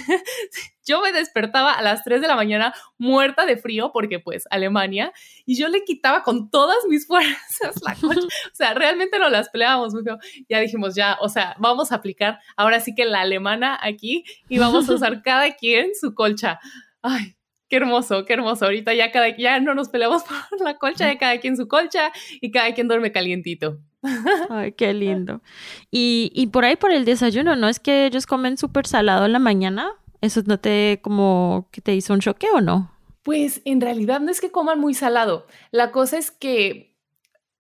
yo 0.89 1.03
me 1.03 1.13
despertaba 1.13 1.73
a 1.73 1.83
las 1.83 2.03
3 2.03 2.21
de 2.21 2.29
la 2.29 2.37
mañana 2.37 2.75
muerta 2.97 3.47
de 3.47 3.57
frío 3.57 3.93
porque 3.93 4.19
pues 4.19 4.45
Alemania 4.51 5.13
y 5.45 5.57
yo 5.57 5.69
le 5.69 5.85
quitaba 5.85 6.23
con 6.23 6.51
todas 6.51 6.79
mis 6.89 7.07
fuerzas 7.07 7.81
la 7.83 7.95
colcha. 7.95 8.27
O 8.27 8.55
sea, 8.55 8.75
realmente 8.75 9.19
no 9.19 9.29
las 9.29 9.51
peleábamos 9.51 9.95
mucho. 9.95 10.19
Ya 10.49 10.61
dijimos, 10.61 10.95
ya, 10.95 11.19
o 11.21 11.29
sea, 11.29 11.55
vamos 11.59 11.93
a 11.93 11.97
aplicar 11.97 12.41
ahora 12.57 12.81
sí 12.81 12.95
que 12.95 13.05
la 13.05 13.21
alemana 13.21 13.79
aquí 13.81 14.25
y 14.49 14.59
vamos 14.59 14.89
a 14.89 14.95
usar 14.95 15.23
cada 15.23 15.55
quien 15.55 15.91
su 15.99 16.15
colcha. 16.15 16.59
Ay, 17.03 17.37
qué 17.69 17.77
hermoso, 17.77 18.25
qué 18.25 18.33
hermoso. 18.33 18.65
Ahorita 18.65 18.95
ya 18.95 19.13
cada 19.13 19.37
ya 19.37 19.61
no 19.61 19.75
nos 19.75 19.89
peleamos 19.89 20.23
por 20.51 20.61
la 20.61 20.79
colcha, 20.79 21.07
de 21.07 21.19
cada 21.19 21.39
quien 21.39 21.57
su 21.57 21.69
colcha 21.69 22.13
y 22.41 22.51
cada 22.51 22.73
quien 22.75 22.89
duerme 22.89 23.13
calientito. 23.13 23.79
Ay, 24.51 24.73
qué 24.73 24.95
lindo. 24.95 25.43
Y, 25.91 26.31
y 26.35 26.49
por 26.49 26.65
ahí 26.65 26.77
por 26.77 26.93
el 26.93 27.05
desayuno, 27.05 27.57
¿no 27.57 27.69
es 27.69 27.81
que 27.81 28.07
ellos 28.07 28.27
comen 28.27 28.57
súper 28.57 28.87
salado 28.87 29.27
en 29.27 29.33
la 29.33 29.39
mañana? 29.39 29.93
¿Eso 30.21 30.43
no 30.47 30.59
te 30.59 31.01
como 31.03 31.69
que 31.71 31.81
te 31.81 31.95
hizo 31.95 32.13
un 32.13 32.21
choque 32.21 32.49
o 32.53 32.61
no? 32.61 32.91
Pues 33.23 33.61
en 33.65 33.81
realidad 33.81 34.21
no 34.21 34.31
es 34.31 34.41
que 34.41 34.51
coman 34.51 34.81
muy 34.81 34.95
salado. 34.95 35.47
La 35.71 35.93
cosa 35.93 36.19
es 36.19 36.31
que 36.31 36.97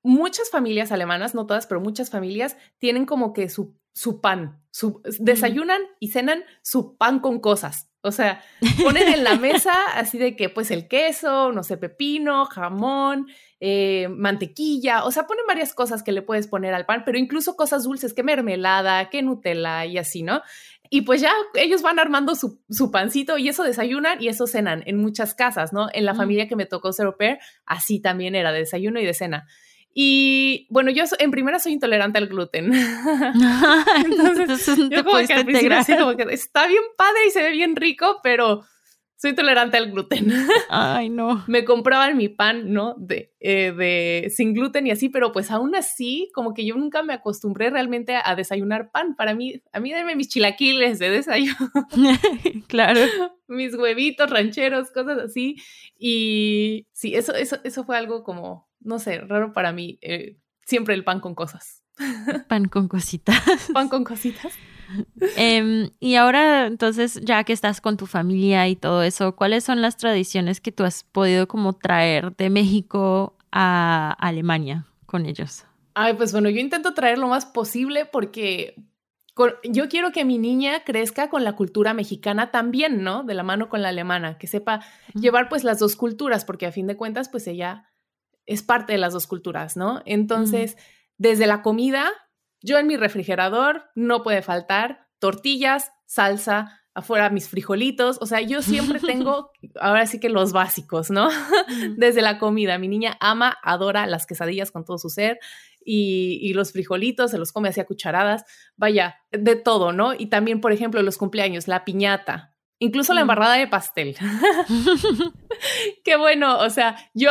muchas 0.03 0.51
familias 0.51 0.93
alemanas, 0.93 1.35
no 1.35 1.47
todas, 1.47 1.67
pero 1.67 1.81
muchas 1.81 2.11
familias 2.11 2.57
tienen 2.79 3.05
como 3.07 3.33
que 3.33 3.49
su, 3.49 3.77
su 3.93 4.21
pan, 4.21 4.63
su, 4.71 5.03
desayunan 5.19 5.83
y 6.01 6.11
cenan 6.11 6.45
su 6.63 6.97
pan 6.97 7.21
con 7.21 7.41
cosas. 7.41 7.91
O 8.01 8.13
sea, 8.13 8.43
ponen 8.83 9.09
en 9.09 9.25
la 9.25 9.35
mesa 9.41 9.75
así 9.95 10.19
de 10.19 10.37
que 10.37 10.49
pues 10.49 10.71
el 10.71 10.87
queso, 10.87 11.53
no 11.53 11.65
sé, 11.65 11.77
pepino, 11.77 12.47
jamón, 12.47 13.27
eh, 13.61 14.09
mantequilla, 14.09 15.05
o 15.05 15.11
sea, 15.11 15.27
ponen 15.27 15.45
varias 15.47 15.75
cosas 15.75 16.05
que 16.05 16.13
le 16.13 16.23
puedes 16.23 16.47
poner 16.47 16.75
al 16.75 16.87
pan, 16.87 17.03
pero 17.05 17.19
incluso 17.19 17.57
cosas 17.57 17.83
dulces, 17.83 18.15
que 18.15 18.23
mermelada, 18.23 19.11
que 19.11 19.21
Nutella 19.23 19.85
y 19.85 19.99
así, 19.99 20.23
¿no? 20.23 20.43
Y 20.91 21.03
pues 21.03 21.21
ya 21.21 21.33
ellos 21.55 21.83
van 21.83 21.99
armando 21.99 22.35
su, 22.35 22.61
su, 22.71 22.91
pancito 22.91 23.39
y 23.39 23.49
eso 23.49 23.63
desayunan 23.63 24.23
y 24.23 24.29
eso 24.29 24.47
cenan 24.47 24.83
en 24.87 24.99
muchas 24.99 25.35
casas, 25.35 25.73
¿no? 25.73 25.89
En 25.93 26.05
la 26.05 26.15
familia 26.15 26.49
que 26.49 26.57
me 26.57 26.67
tocó 26.67 26.93
ser 26.93 27.07
au 27.07 27.17
pair, 27.17 27.39
así 27.67 28.01
también 28.01 28.35
era 28.35 28.53
de 28.53 28.61
desayuno 28.61 29.01
y 29.01 29.05
de 29.05 29.15
cena. 29.15 29.47
Y 29.95 30.67
bueno, 30.71 30.91
yo 30.91 31.05
en 31.19 31.31
primera 31.31 31.59
soy 31.59 31.73
intolerante 31.73 32.19
al 32.19 32.29
gluten. 32.29 32.73
Entonces, 34.05 34.67
yo 34.91 35.05
como 35.05 35.19
que 35.27 35.35
al 35.35 35.45
principio 35.45 35.99
como 35.99 36.17
que 36.17 36.33
está 36.33 36.67
bien 36.67 36.83
padre 36.97 37.27
y 37.27 37.31
se 37.31 37.43
ve 37.43 37.51
bien 37.51 37.75
rico, 37.77 38.21
pero 38.23 38.65
soy 39.19 39.31
intolerante 39.31 39.77
al 39.77 39.91
gluten. 39.91 40.33
Ay, 40.71 41.11
no. 41.11 41.45
Me 41.49 41.65
compraban 41.65 42.17
mi 42.17 42.29
pan, 42.29 42.73
¿no? 42.73 42.95
De, 42.97 43.35
eh, 43.41 43.73
de 43.73 44.31
sin 44.31 44.55
gluten 44.55 44.87
y 44.87 44.93
así, 44.93 45.09
pero 45.09 45.33
pues 45.33 45.51
aún 45.51 45.75
así, 45.75 46.31
como 46.33 46.55
que 46.55 46.65
yo 46.65 46.77
nunca 46.77 47.03
me 47.03 47.15
acostumbré 47.15 47.69
realmente 47.71 48.15
a, 48.15 48.37
desayunar 48.37 48.93
pan. 48.93 49.17
Para 49.17 49.35
mí, 49.35 49.61
a 49.73 49.81
mí 49.81 49.93
denme 49.93 50.15
mis 50.15 50.29
chilaquiles 50.29 51.01
de 51.01 51.11
desayuno. 51.11 51.57
claro. 52.69 53.01
mis 53.49 53.75
huevitos 53.75 54.31
rancheros, 54.31 54.93
cosas 54.93 55.19
así. 55.19 55.57
Y 55.99 56.87
sí, 56.93 57.17
eso, 57.17 57.35
eso, 57.35 57.59
eso 57.65 57.83
fue 57.83 57.97
algo 57.97 58.23
como, 58.23 58.69
no 58.79 59.01
sé, 59.01 59.19
raro 59.19 59.53
para 59.53 59.73
mí. 59.73 59.99
Eh, 60.01 60.37
siempre 60.65 60.95
el 60.95 61.03
pan 61.03 61.19
con 61.19 61.35
cosas. 61.35 61.83
Pan 62.49 62.69
con 62.69 62.87
cositas. 62.87 63.43
Pan 63.75 63.89
con 63.89 64.05
cositas. 64.05 64.55
Em, 65.37 65.91
y 66.01 66.15
ahora, 66.15 66.67
entonces, 66.67 67.21
ya 67.23 67.45
que 67.45 67.53
estás 67.53 67.81
con 67.81 67.97
tu 67.97 68.07
familia 68.07 68.69
y 68.69 68.77
todo 68.77 69.03
eso, 69.03 69.37
¿cuáles 69.37 69.65
son 69.65 69.83
las 69.83 69.97
tradiciones 69.97 70.61
que 70.61 70.73
tú 70.73 70.85
has 70.85 71.05
podido 71.05 71.47
como 71.49 71.75
traer 71.75 72.35
de 72.37 72.51
México 72.51 73.37
a 73.53 74.17
Alemania 74.19 74.87
con 75.07 75.27
ellos? 75.27 75.65
Ay, 75.95 76.15
pues 76.15 76.33
bueno, 76.33 76.49
yo 76.49 76.61
intento 76.61 76.95
traer 76.95 77.19
lo 77.19 77.29
más 77.29 77.45
posible 77.47 78.07
porque 78.07 78.75
yo 79.65 79.89
quiero 79.89 80.11
que 80.11 80.25
mi 80.25 80.39
niña 80.39 80.85
crezca 80.85 81.29
con 81.29 81.45
la 81.45 81.55
cultura 81.55 81.95
mexicana 81.95 82.51
también, 82.51 83.03
¿no? 83.03 83.23
De 83.23 83.35
la 83.35 83.43
mano 83.43 83.69
con 83.69 83.83
la 83.83 83.91
alemana, 83.91 84.39
que 84.39 84.47
sepa 84.47 84.81
llevar 85.15 85.49
pues 85.49 85.65
las 85.65 85.79
dos 85.79 85.97
culturas, 85.97 86.45
porque 86.45 86.67
a 86.67 86.73
fin 86.73 86.87
de 86.87 86.97
cuentas, 86.97 87.29
pues 87.29 87.47
ella 87.47 87.91
es 88.47 88.63
parte 88.63 88.93
de 88.93 88.99
las 88.99 89.13
dos 89.13 89.27
culturas, 89.27 89.77
¿no? 89.77 90.03
Entonces, 90.07 90.77
desde 91.19 91.47
la 91.47 91.63
comida, 91.63 92.11
yo 92.63 92.79
en 92.79 92.87
mi 92.87 92.97
refrigerador 92.97 93.85
no 93.95 94.23
puede 94.23 94.43
faltar 94.43 95.07
tortillas, 95.19 95.93
salsa, 96.07 96.81
afuera 96.95 97.31
mis 97.31 97.49
frijolitos, 97.49 98.19
o 98.21 98.27
sea, 98.27 98.41
yo 98.41 98.61
siempre 98.63 99.01
tengo, 99.07 99.51
ahora 99.81 100.07
sí 100.07 100.21
que 100.21 100.29
los 100.29 100.53
básicos, 100.53 101.11
¿no? 101.11 101.29
Desde 101.97 102.23
la 102.23 102.39
comida, 102.39 102.79
mi 102.79 102.89
niña 102.89 103.17
ama, 103.21 103.57
adora 103.63 104.07
las 104.07 104.27
quesadillas 104.27 104.71
con 104.71 104.85
todo 104.85 104.99
su 104.99 105.09
ser 105.09 105.39
y, 105.85 106.39
y, 106.43 106.55
los 106.55 106.73
frijolitos, 106.73 107.31
se 107.31 107.39
los 107.39 107.53
come 107.53 107.69
así 107.69 107.81
a 107.81 107.87
cucharadas, 107.87 108.45
vaya, 108.77 109.17
de 109.31 109.57
todo, 109.57 109.93
¿no? 109.93 110.13
Y 110.13 110.27
también, 110.27 110.61
por 110.61 110.73
ejemplo, 110.73 111.01
los 111.03 111.17
cumpleaños, 111.17 111.67
la 111.67 111.85
piñata, 111.85 112.55
incluso 112.79 113.15
la 113.15 113.23
embarrada 113.23 113.55
de 113.55 113.69
pastel. 113.69 114.17
Qué 116.05 116.17
bueno, 116.17 116.59
o 116.59 116.71
sea, 116.71 116.97
yo 117.15 117.31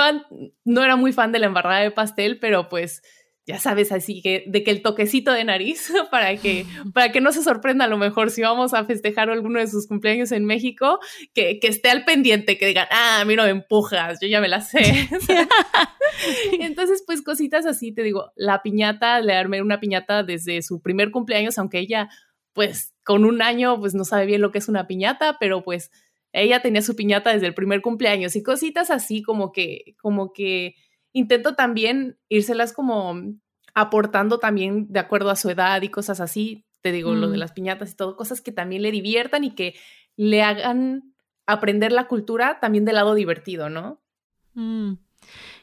no 0.63 0.83
era 0.83 0.95
muy 0.95 1.13
fan 1.13 1.31
de 1.31 1.39
la 1.39 1.47
embarrada 1.47 1.81
de 1.81 1.91
pastel, 1.91 2.39
pero 2.39 2.69
pues 2.69 3.01
ya 3.47 3.59
sabes, 3.59 3.93
así 3.93 4.21
que 4.21 4.43
de 4.45 4.61
que 4.61 4.71
el 4.71 4.81
toquecito 4.81 5.31
de 5.31 5.45
nariz 5.45 5.89
para 6.11 6.35
que, 6.35 6.65
para 6.93 7.13
que 7.13 7.21
no 7.21 7.31
se 7.31 7.41
sorprenda 7.41 7.85
a 7.85 7.87
lo 7.87 7.97
mejor 7.97 8.29
si 8.29 8.41
vamos 8.41 8.73
a 8.73 8.83
festejar 8.83 9.29
alguno 9.29 9.59
de 9.59 9.67
sus 9.67 9.87
cumpleaños 9.87 10.33
en 10.33 10.43
México, 10.43 10.99
que, 11.33 11.57
que 11.59 11.67
esté 11.69 11.89
al 11.89 12.03
pendiente, 12.03 12.57
que 12.57 12.67
digan, 12.67 12.87
ah, 12.91 13.21
a 13.21 13.25
mí 13.25 13.37
no 13.37 13.43
me 13.43 13.49
empujas, 13.49 14.19
yo 14.21 14.27
ya 14.27 14.41
me 14.41 14.49
la 14.49 14.59
sé. 14.59 14.81
Entonces, 16.59 17.03
pues 17.07 17.21
cositas 17.21 17.65
así, 17.65 17.93
te 17.93 18.03
digo, 18.03 18.31
la 18.35 18.61
piñata, 18.61 19.21
le 19.21 19.33
armé 19.33 19.61
una 19.61 19.79
piñata 19.79 20.23
desde 20.23 20.61
su 20.61 20.81
primer 20.81 21.11
cumpleaños, 21.11 21.57
aunque 21.57 21.79
ella, 21.79 22.09
pues 22.51 22.93
con 23.03 23.23
un 23.23 23.41
año, 23.41 23.79
pues 23.79 23.95
no 23.95 24.03
sabe 24.03 24.25
bien 24.25 24.41
lo 24.41 24.51
que 24.51 24.57
es 24.57 24.67
una 24.67 24.87
piñata, 24.87 25.37
pero 25.39 25.63
pues 25.63 25.89
ella 26.33 26.61
tenía 26.61 26.81
su 26.81 26.97
piñata 26.97 27.31
desde 27.31 27.47
el 27.47 27.53
primer 27.53 27.81
cumpleaños 27.81 28.35
y 28.35 28.43
cositas 28.43 28.91
así 28.91 29.21
como 29.21 29.53
que, 29.53 29.95
como 30.01 30.33
que 30.33 30.75
intento 31.13 31.55
también 31.55 32.17
írselas 32.29 32.73
como 32.73 33.15
aportando 33.73 34.39
también 34.39 34.87
de 34.91 34.99
acuerdo 34.99 35.29
a 35.29 35.35
su 35.35 35.49
edad 35.49 35.81
y 35.81 35.89
cosas 35.89 36.19
así. 36.19 36.65
Te 36.81 36.91
digo, 36.91 37.13
lo 37.13 37.29
de 37.29 37.37
mm. 37.37 37.39
las 37.39 37.51
piñatas 37.51 37.91
y 37.91 37.95
todo, 37.95 38.15
cosas 38.15 38.41
que 38.41 38.51
también 38.51 38.81
le 38.81 38.91
diviertan 38.91 39.43
y 39.43 39.51
que 39.51 39.75
le 40.15 40.41
hagan 40.41 41.13
aprender 41.45 41.91
la 41.91 42.07
cultura 42.07 42.59
también 42.59 42.85
del 42.85 42.95
lado 42.95 43.13
divertido, 43.15 43.69
¿no? 43.69 43.99
Mm. 44.53 44.93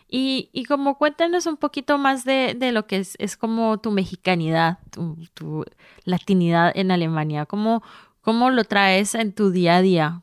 Y, 0.09 0.51
y, 0.53 0.65
como 0.65 0.97
cuéntanos 0.97 1.47
un 1.47 1.57
poquito 1.57 1.99
más 1.99 2.25
de, 2.25 2.55
de 2.57 2.71
lo 2.71 2.87
que 2.87 2.99
es, 2.99 3.17
es, 3.19 3.37
como 3.37 3.79
tu 3.79 3.91
mexicanidad, 3.91 4.79
tu, 4.91 5.17
tu 5.35 5.65
latinidad 6.05 6.71
en 6.75 6.93
Alemania. 6.93 7.47
¿Cómo, 7.47 7.83
¿Cómo 8.25 8.49
lo 8.49 8.64
traes 8.64 9.14
en 9.14 9.35
tu 9.35 9.50
día 9.50 9.76
a 9.76 9.83
día? 9.83 10.23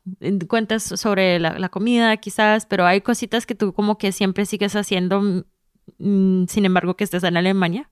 Cuentas 0.50 0.82
sobre 0.82 1.40
la, 1.40 1.70
comida 1.70 2.18
quizás, 2.18 2.66
pero 2.66 2.88
hay 2.88 3.02
cositas 3.02 3.46
que 3.46 3.54
tú 3.54 3.74
como 3.74 4.00
que 4.00 4.12
siempre 4.12 4.48
sigues 4.48 4.76
haciendo, 4.76 5.22
mm, 5.22 5.44
mm, 6.00 6.48
sin 6.48 6.66
embargo, 6.66 6.96
que 6.96 7.04
estés 7.04 7.24
en 7.24 7.38
Alemania. 7.38 7.92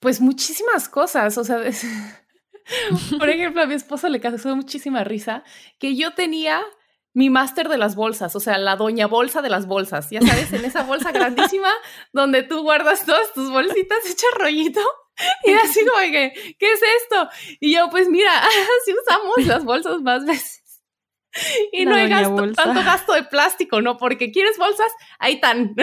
Pues 0.00 0.20
muchísimas 0.20 0.88
cosas, 0.88 1.38
o 1.38 1.44
sea, 1.44 1.60
por 3.18 3.30
ejemplo, 3.30 3.62
a 3.62 3.66
mi 3.66 3.74
esposo 3.74 4.08
le 4.08 4.18
causó 4.18 4.56
muchísima 4.56 5.04
risa 5.04 5.44
que 5.78 5.94
yo 5.94 6.12
tenía 6.14 6.60
mi 7.14 7.30
máster 7.30 7.68
de 7.68 7.78
las 7.78 7.94
bolsas, 7.94 8.34
o 8.34 8.40
sea, 8.40 8.58
la 8.58 8.74
doña 8.74 9.06
bolsa 9.06 9.42
de 9.42 9.48
las 9.48 9.68
bolsas, 9.68 10.10
ya 10.10 10.20
sabes, 10.22 10.52
en 10.52 10.64
esa 10.64 10.82
bolsa 10.82 11.12
grandísima 11.12 11.70
donde 12.12 12.42
tú 12.42 12.62
guardas 12.62 13.06
todas 13.06 13.32
tus 13.32 13.48
bolsitas 13.48 13.98
hecha 14.10 14.26
rollito 14.40 14.80
Y 15.44 15.52
así 15.52 15.84
como 15.84 16.00
que, 16.10 16.56
¿qué 16.58 16.72
es 16.72 16.80
esto? 17.02 17.28
Y 17.60 17.74
yo, 17.74 17.88
pues 17.90 18.08
mira, 18.08 18.38
así 18.82 18.92
usamos 18.92 19.46
las 19.46 19.64
bolsas 19.64 20.02
más 20.02 20.24
veces. 20.24 20.65
Y 21.72 21.84
no 21.84 21.94
hay 21.94 22.08
gasto, 22.08 22.52
tanto 22.52 22.82
gasto 22.82 23.12
de 23.12 23.24
plástico, 23.24 23.80
¿no? 23.80 23.96
Porque 23.96 24.30
quieres 24.30 24.58
bolsas, 24.58 24.90
ahí 25.18 25.40
tan, 25.40 25.74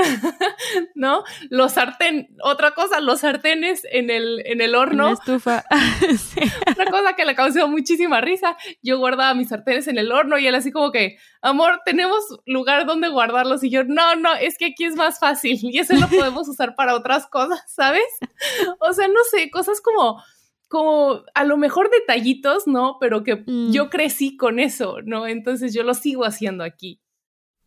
¿no? 0.96 1.24
Los 1.50 1.74
sartén, 1.74 2.36
otra 2.42 2.72
cosa, 2.72 3.00
los 3.00 3.22
sartenes 3.22 3.86
en 3.92 4.10
el, 4.10 4.42
en 4.46 4.62
el 4.62 4.76
horno. 4.76 5.08
En 5.08 5.14
estufa. 5.14 5.64
Otra 6.72 6.86
cosa 6.86 7.14
que 7.16 7.26
le 7.26 7.36
causó 7.36 7.68
muchísima 7.68 8.22
risa. 8.22 8.58
Yo 8.82 8.98
guardaba 8.98 9.34
mis 9.34 9.50
sartenes 9.50 9.88
en 9.88 9.98
el 9.98 10.12
horno 10.12 10.38
y 10.38 10.48
él 10.48 10.56
así 10.56 10.72
como 10.72 10.92
que, 10.92 11.18
amor, 11.42 11.82
tenemos 11.86 12.24
lugar 12.46 12.86
donde 12.86 13.10
guardarlos. 13.10 13.64
Y 13.64 13.70
yo, 13.70 13.84
no, 13.84 14.16
no, 14.16 14.34
es 14.36 14.58
que 14.58 14.68
aquí 14.68 14.86
es 14.86 14.96
más 14.96 15.20
fácil 15.20 15.60
y 15.62 15.78
eso 15.80 15.94
lo 15.96 16.08
podemos 16.08 16.48
usar 16.48 16.76
para 16.76 16.96
otras 16.96 17.28
cosas, 17.28 17.64
¿sabes? 17.68 18.04
O 18.80 18.94
sea, 18.94 19.08
no 19.08 19.20
sé, 19.30 19.50
cosas 19.52 19.82
como 19.82 20.22
como 20.74 21.22
a 21.36 21.44
lo 21.44 21.56
mejor 21.56 21.92
detallitos, 21.92 22.66
¿no? 22.66 22.98
Pero 23.00 23.24
que 23.24 23.44
mm. 23.46 23.72
yo 23.72 23.92
crecí 23.92 24.36
con 24.36 24.58
eso, 24.58 25.04
¿no? 25.06 25.28
Entonces 25.28 25.72
yo 25.72 25.84
lo 25.84 25.94
sigo 25.94 26.26
haciendo 26.26 26.64
aquí. 26.64 27.00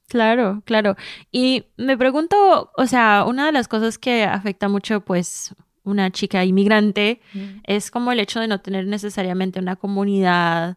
Claro, 0.09 0.63
claro. 0.65 0.97
Y 1.31 1.67
me 1.77 1.97
pregunto, 1.97 2.73
o 2.77 2.87
sea, 2.87 3.25
una 3.25 3.47
de 3.47 3.53
las 3.53 3.69
cosas 3.69 3.97
que 3.97 4.25
afecta 4.25 4.69
mucho, 4.69 5.03
pues, 5.03 5.55
una 5.85 6.11
chica 6.11 6.45
inmigrante 6.45 7.21
mm. 7.33 7.61
es 7.63 7.93
como 7.93 8.11
el 8.11 8.19
hecho 8.19 8.41
de 8.41 8.49
no 8.49 8.61
tener 8.61 8.89
necesariamente 8.89 9.61
una 9.61 9.77
comunidad 9.77 10.77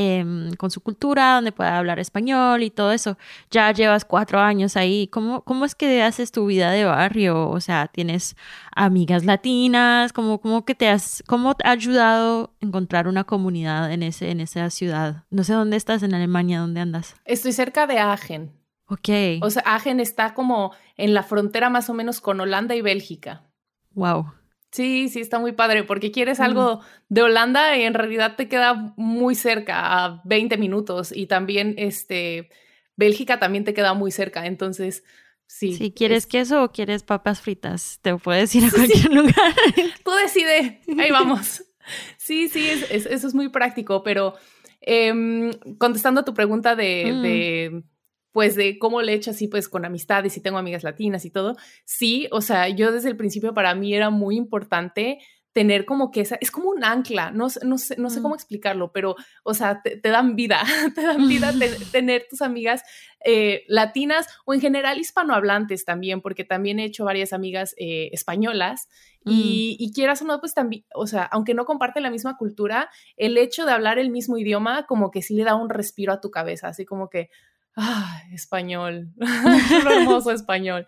Em, 0.00 0.52
con 0.52 0.70
su 0.70 0.80
cultura, 0.80 1.34
donde 1.34 1.50
pueda 1.50 1.76
hablar 1.76 1.98
español 1.98 2.62
y 2.62 2.70
todo 2.70 2.92
eso. 2.92 3.18
Ya 3.50 3.72
llevas 3.72 4.04
cuatro 4.04 4.38
años 4.38 4.76
ahí. 4.76 5.08
¿Cómo, 5.08 5.42
cómo 5.42 5.64
es 5.64 5.74
que 5.74 6.04
haces 6.04 6.30
tu 6.30 6.46
vida 6.46 6.70
de 6.70 6.84
barrio? 6.84 7.50
O 7.50 7.60
sea, 7.60 7.88
¿tienes 7.88 8.36
amigas 8.76 9.24
latinas? 9.24 10.12
¿Cómo, 10.12 10.40
cómo 10.40 10.64
que 10.64 10.76
te 10.76 10.88
has, 10.88 11.24
cómo 11.26 11.56
te 11.56 11.66
ha 11.66 11.72
ayudado 11.72 12.54
a 12.62 12.64
encontrar 12.64 13.08
una 13.08 13.24
comunidad 13.24 13.90
en, 13.92 14.04
ese, 14.04 14.30
en 14.30 14.40
esa 14.40 14.70
ciudad? 14.70 15.24
No 15.30 15.42
sé 15.42 15.54
dónde 15.54 15.76
estás 15.76 16.04
en 16.04 16.14
Alemania, 16.14 16.60
¿dónde 16.60 16.78
andas? 16.78 17.16
Estoy 17.24 17.50
cerca 17.50 17.88
de 17.88 17.98
Aachen. 17.98 18.52
Ok. 18.86 19.08
O 19.42 19.50
sea, 19.50 19.64
Aachen 19.66 19.98
está 19.98 20.32
como 20.32 20.76
en 20.96 21.12
la 21.12 21.24
frontera 21.24 21.70
más 21.70 21.90
o 21.90 21.94
menos 21.94 22.20
con 22.20 22.38
Holanda 22.40 22.76
y 22.76 22.82
Bélgica. 22.82 23.50
Wow. 23.94 24.32
Sí, 24.70 25.08
sí, 25.08 25.20
está 25.20 25.38
muy 25.38 25.52
padre, 25.52 25.84
porque 25.84 26.10
quieres 26.10 26.40
algo 26.40 26.80
de 27.08 27.22
Holanda 27.22 27.76
y 27.76 27.82
en 27.82 27.94
realidad 27.94 28.36
te 28.36 28.48
queda 28.48 28.92
muy 28.96 29.34
cerca, 29.34 30.04
a 30.04 30.20
20 30.24 30.58
minutos, 30.58 31.10
y 31.14 31.26
también 31.26 31.74
este, 31.78 32.50
Bélgica 32.96 33.38
también 33.38 33.64
te 33.64 33.72
queda 33.72 33.94
muy 33.94 34.10
cerca, 34.10 34.46
entonces, 34.46 35.04
sí. 35.46 35.72
Si 35.74 35.90
quieres 35.92 36.26
queso 36.26 36.62
o 36.62 36.70
quieres 36.70 37.02
papas 37.02 37.40
fritas, 37.40 37.98
te 38.02 38.14
puedes 38.16 38.54
ir 38.54 38.66
a 38.66 38.70
cualquier 38.70 39.12
lugar. 39.12 39.54
Tú 40.04 40.10
decide, 40.22 40.80
ahí 40.98 41.10
vamos. 41.10 41.64
Sí, 42.18 42.50
sí, 42.50 42.68
eso 42.68 43.08
es 43.26 43.34
muy 43.34 43.48
práctico, 43.48 44.02
pero 44.02 44.34
em, 44.82 45.50
contestando 45.78 46.20
a 46.20 46.24
tu 46.26 46.34
pregunta 46.34 46.76
de 46.76 47.70
mm 47.72 47.97
pues 48.32 48.54
de 48.56 48.78
cómo 48.78 49.02
le 49.02 49.12
he 49.12 49.16
hecho 49.16 49.30
así 49.30 49.48
pues 49.48 49.68
con 49.68 49.84
amistades 49.84 50.36
y 50.36 50.40
tengo 50.40 50.58
amigas 50.58 50.82
latinas 50.82 51.24
y 51.24 51.30
todo, 51.30 51.56
sí, 51.84 52.28
o 52.30 52.40
sea, 52.40 52.68
yo 52.68 52.92
desde 52.92 53.08
el 53.08 53.16
principio 53.16 53.54
para 53.54 53.74
mí 53.74 53.94
era 53.94 54.10
muy 54.10 54.36
importante 54.36 55.18
tener 55.58 55.86
como 55.86 56.12
que 56.12 56.20
esa, 56.20 56.36
es 56.40 56.52
como 56.52 56.68
un 56.68 56.84
ancla, 56.84 57.32
no, 57.32 57.48
no, 57.64 57.78
sé, 57.78 57.96
no 57.98 58.10
sé 58.10 58.22
cómo 58.22 58.36
explicarlo, 58.36 58.92
pero, 58.92 59.16
o 59.42 59.54
sea, 59.54 59.82
te, 59.82 59.98
dan 60.08 60.36
vida, 60.36 60.62
te 60.94 61.02
dan 61.02 61.26
vida 61.26 61.52
tener 61.92 62.26
tus 62.30 62.42
amigas 62.42 62.82
eh, 63.24 63.64
latinas 63.66 64.28
o 64.44 64.54
en 64.54 64.60
general 64.60 64.98
hispanohablantes 64.98 65.84
también, 65.84 66.20
porque 66.20 66.44
también 66.44 66.78
he 66.78 66.84
hecho 66.84 67.04
varias 67.04 67.32
amigas 67.32 67.74
eh, 67.76 68.10
españolas 68.12 68.88
y, 69.24 69.76
mm. 69.80 69.82
y, 69.82 69.92
quieras 69.92 70.22
o 70.22 70.26
no, 70.26 70.38
pues 70.38 70.54
también, 70.54 70.84
o 70.94 71.08
sea, 71.08 71.24
aunque 71.24 71.54
no 71.54 71.64
comparten 71.64 72.04
la 72.04 72.10
misma 72.10 72.36
cultura, 72.36 72.88
el 73.16 73.36
hecho 73.36 73.66
de 73.66 73.72
hablar 73.72 73.98
el 73.98 74.10
mismo 74.10 74.38
idioma 74.38 74.86
como 74.86 75.10
que 75.10 75.22
sí 75.22 75.34
le 75.34 75.42
da 75.42 75.56
un 75.56 75.70
respiro 75.70 76.12
a 76.12 76.20
tu 76.20 76.30
cabeza, 76.30 76.68
así 76.68 76.84
como 76.84 77.10
que, 77.10 77.30
ah, 77.78 78.22
español, 78.32 79.08
lo 79.84 79.90
hermoso 79.92 80.30
español. 80.32 80.84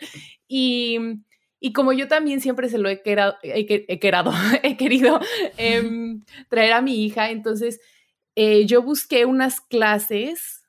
Y, 0.49 0.99
y, 1.61 1.73
como 1.73 1.93
yo 1.93 2.09
también 2.09 2.41
siempre 2.41 2.69
se 2.69 2.79
lo 2.79 2.89
he, 2.89 3.01
querado, 3.03 3.37
he, 3.43 3.67
he 4.63 4.77
querido 4.77 5.21
em, 5.57 6.25
traer 6.49 6.73
a 6.73 6.83
mi 6.83 7.05
hija, 7.05 7.31
entonces 7.31 7.81
eh, 8.35 8.67
yo 8.67 8.83
busqué 8.83 9.25
unas 9.25 9.61
clases 9.61 10.63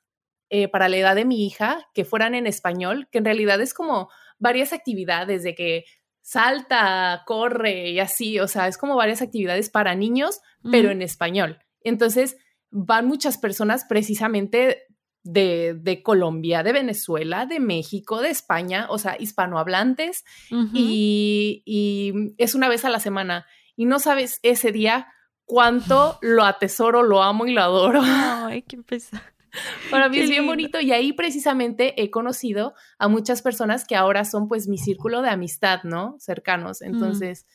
eh, 0.48 0.68
para 0.68 0.88
la 0.88 0.96
edad 0.96 1.14
de 1.16 1.24
mi 1.24 1.46
hija 1.46 1.88
que 1.94 2.04
fueran 2.04 2.34
en 2.34 2.46
español, 2.46 3.08
que 3.10 3.18
en 3.18 3.24
realidad 3.24 3.60
es 3.60 3.74
como 3.74 4.08
varias 4.38 4.72
actividades 4.72 5.42
de 5.42 5.54
que 5.54 5.84
salta, 6.20 7.22
corre 7.26 7.90
y 7.90 7.98
así, 7.98 8.38
o 8.38 8.46
sea, 8.46 8.68
es 8.68 8.78
como 8.78 8.94
varias 8.94 9.22
actividades 9.22 9.70
para 9.70 9.94
niños, 9.96 10.40
pero 10.70 10.92
en 10.92 11.02
español. 11.02 11.58
Entonces, 11.80 12.36
van 12.70 13.06
muchas 13.06 13.38
personas 13.38 13.84
precisamente 13.88 14.84
de, 15.24 16.00
Colombia, 16.02 16.62
de 16.62 16.72
Venezuela, 16.72 17.46
de 17.46 17.60
México, 17.60 18.20
de 18.20 18.30
España, 18.30 18.86
o 18.88 18.98
sea, 18.98 19.16
hispanohablantes, 19.18 20.24
y, 20.50 21.62
y, 21.64 22.34
es 22.38 22.54
una 22.54 22.68
vez 22.68 22.84
a 22.84 22.90
la 22.90 23.00
semana. 23.00 23.46
Y 23.76 23.86
no 23.86 23.98
sabes 23.98 24.38
ese 24.42 24.72
día 24.72 25.08
cuánto 25.44 26.18
lo 26.22 26.44
atesoro, 26.44 27.02
lo 27.02 27.22
amo 27.22 27.46
y 27.46 27.52
lo 27.52 27.62
adoro. 27.62 28.00
Ay, 28.04 28.62
qué 28.62 28.78
pesado. 28.78 29.22
Para 29.90 30.08
mí 30.08 30.18
es 30.18 30.30
bien 30.30 30.46
bonito 30.46 30.80
y 30.80 30.92
ahí 30.92 31.12
precisamente 31.12 32.02
he 32.02 32.10
conocido 32.10 32.74
a 32.98 33.08
muchas 33.08 33.42
personas 33.42 33.84
que 33.84 33.96
ahora 33.96 34.24
son 34.24 34.48
pues 34.48 34.66
mi 34.66 34.78
círculo 34.78 35.20
de 35.20 35.28
amistad, 35.28 35.82
¿no? 35.84 36.16
Cercanos. 36.18 36.80
Mm. 36.80 36.86
Entonces, 36.86 37.46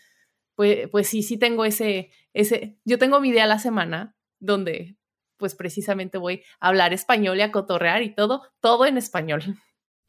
pues, 0.55 0.89
pues 0.89 1.07
sí, 1.07 1.23
sí 1.23 1.37
tengo 1.37 1.65
ese, 1.65 2.11
ese, 2.33 2.77
yo 2.85 2.99
tengo 2.99 3.19
mi 3.19 3.31
día 3.31 3.45
a 3.45 3.47
la 3.47 3.59
semana 3.59 4.15
donde 4.39 4.95
pues 5.37 5.55
precisamente 5.55 6.17
voy 6.17 6.43
a 6.59 6.67
hablar 6.67 6.93
español 6.93 7.37
y 7.37 7.41
a 7.41 7.51
cotorrear 7.51 8.03
y 8.03 8.13
todo, 8.13 8.43
todo 8.59 8.85
en 8.85 8.97
español. 8.97 9.43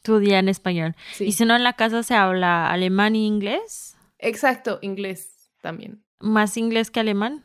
Tu 0.02 0.18
día 0.18 0.38
en 0.38 0.48
español. 0.48 0.94
Y 1.18 1.32
si 1.32 1.44
no, 1.44 1.56
en 1.56 1.64
la 1.64 1.74
casa 1.74 2.02
se 2.02 2.14
habla 2.14 2.70
alemán 2.70 3.16
y 3.16 3.26
inglés. 3.26 3.96
Exacto, 4.18 4.78
inglés 4.82 5.50
también. 5.60 6.04
¿Más 6.20 6.56
inglés 6.56 6.90
que 6.90 7.00
alemán? 7.00 7.44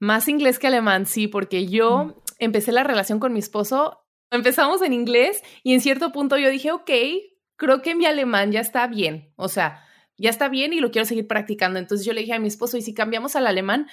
Más 0.00 0.28
inglés 0.28 0.58
que 0.58 0.66
alemán, 0.66 1.06
sí, 1.06 1.28
porque 1.28 1.66
yo 1.66 2.04
mm. 2.04 2.14
empecé 2.38 2.72
la 2.72 2.84
relación 2.84 3.20
con 3.20 3.32
mi 3.32 3.38
esposo, 3.38 4.04
empezamos 4.30 4.82
en 4.82 4.92
inglés 4.92 5.42
y 5.62 5.74
en 5.74 5.80
cierto 5.80 6.12
punto 6.12 6.36
yo 6.36 6.50
dije, 6.50 6.72
ok, 6.72 6.90
creo 7.56 7.82
que 7.82 7.94
mi 7.94 8.06
alemán 8.06 8.52
ya 8.52 8.60
está 8.60 8.86
bien, 8.86 9.32
o 9.36 9.48
sea, 9.48 9.84
ya 10.16 10.30
está 10.30 10.48
bien 10.48 10.72
y 10.72 10.80
lo 10.80 10.90
quiero 10.90 11.06
seguir 11.06 11.26
practicando. 11.26 11.78
Entonces 11.78 12.06
yo 12.06 12.12
le 12.12 12.20
dije 12.20 12.34
a 12.34 12.38
mi 12.38 12.48
esposo, 12.48 12.76
¿y 12.76 12.82
si 12.82 12.94
cambiamos 12.94 13.36
al 13.36 13.46
alemán? 13.46 13.88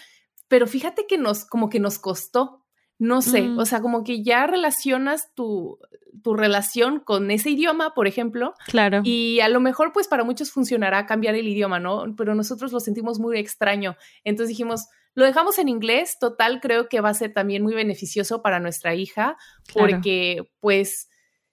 Pero 0.48 0.68
fíjate 0.68 1.08
que 1.08 1.18
nos, 1.18 1.46
como 1.46 1.70
que 1.70 1.80
nos 1.80 1.98
costó, 1.98 2.61
No 3.04 3.24
sé, 3.24 3.42
Mm. 3.42 3.58
o 3.58 3.66
sea, 3.66 3.82
como 3.82 4.04
que 4.04 4.22
ya 4.22 4.46
relacionas 4.46 5.34
tu, 5.34 5.80
tu 6.22 6.36
relación 6.36 7.00
con 7.00 7.32
ese 7.32 7.50
idioma, 7.50 7.96
por 7.96 8.06
ejemplo, 8.06 8.54
Claro. 8.68 9.02
y 9.04 9.40
a 9.40 9.50
lo 9.50 9.60
mejor 9.60 9.92
pues 9.92 10.08
para 10.08 10.24
muchos 10.24 10.52
funcionará 10.52 11.08
cambiar 11.08 11.34
el 11.34 11.48
idioma, 11.48 11.80
¿no? 11.80 12.04
Pero 12.16 12.36
nosotros 12.36 12.72
lo 12.72 12.80
sentimos 12.80 13.20
muy 13.20 13.40
extraño. 13.40 13.96
Entonces 14.24 14.50
dijimos, 14.50 14.86
lo 15.16 15.26
dejamos 15.26 15.58
en 15.58 15.68
inglés, 15.68 16.18
total, 16.20 16.60
creo 16.62 16.90
que 16.90 17.02
va 17.02 17.10
a 17.10 17.14
ser 17.16 17.34
también 17.34 17.64
muy 17.64 17.74
beneficioso 17.74 18.44
para 18.44 18.60
nuestra 18.60 18.94
hija, 18.94 19.36
Claro. 19.66 19.88
porque 19.90 20.44
pues 20.60 21.10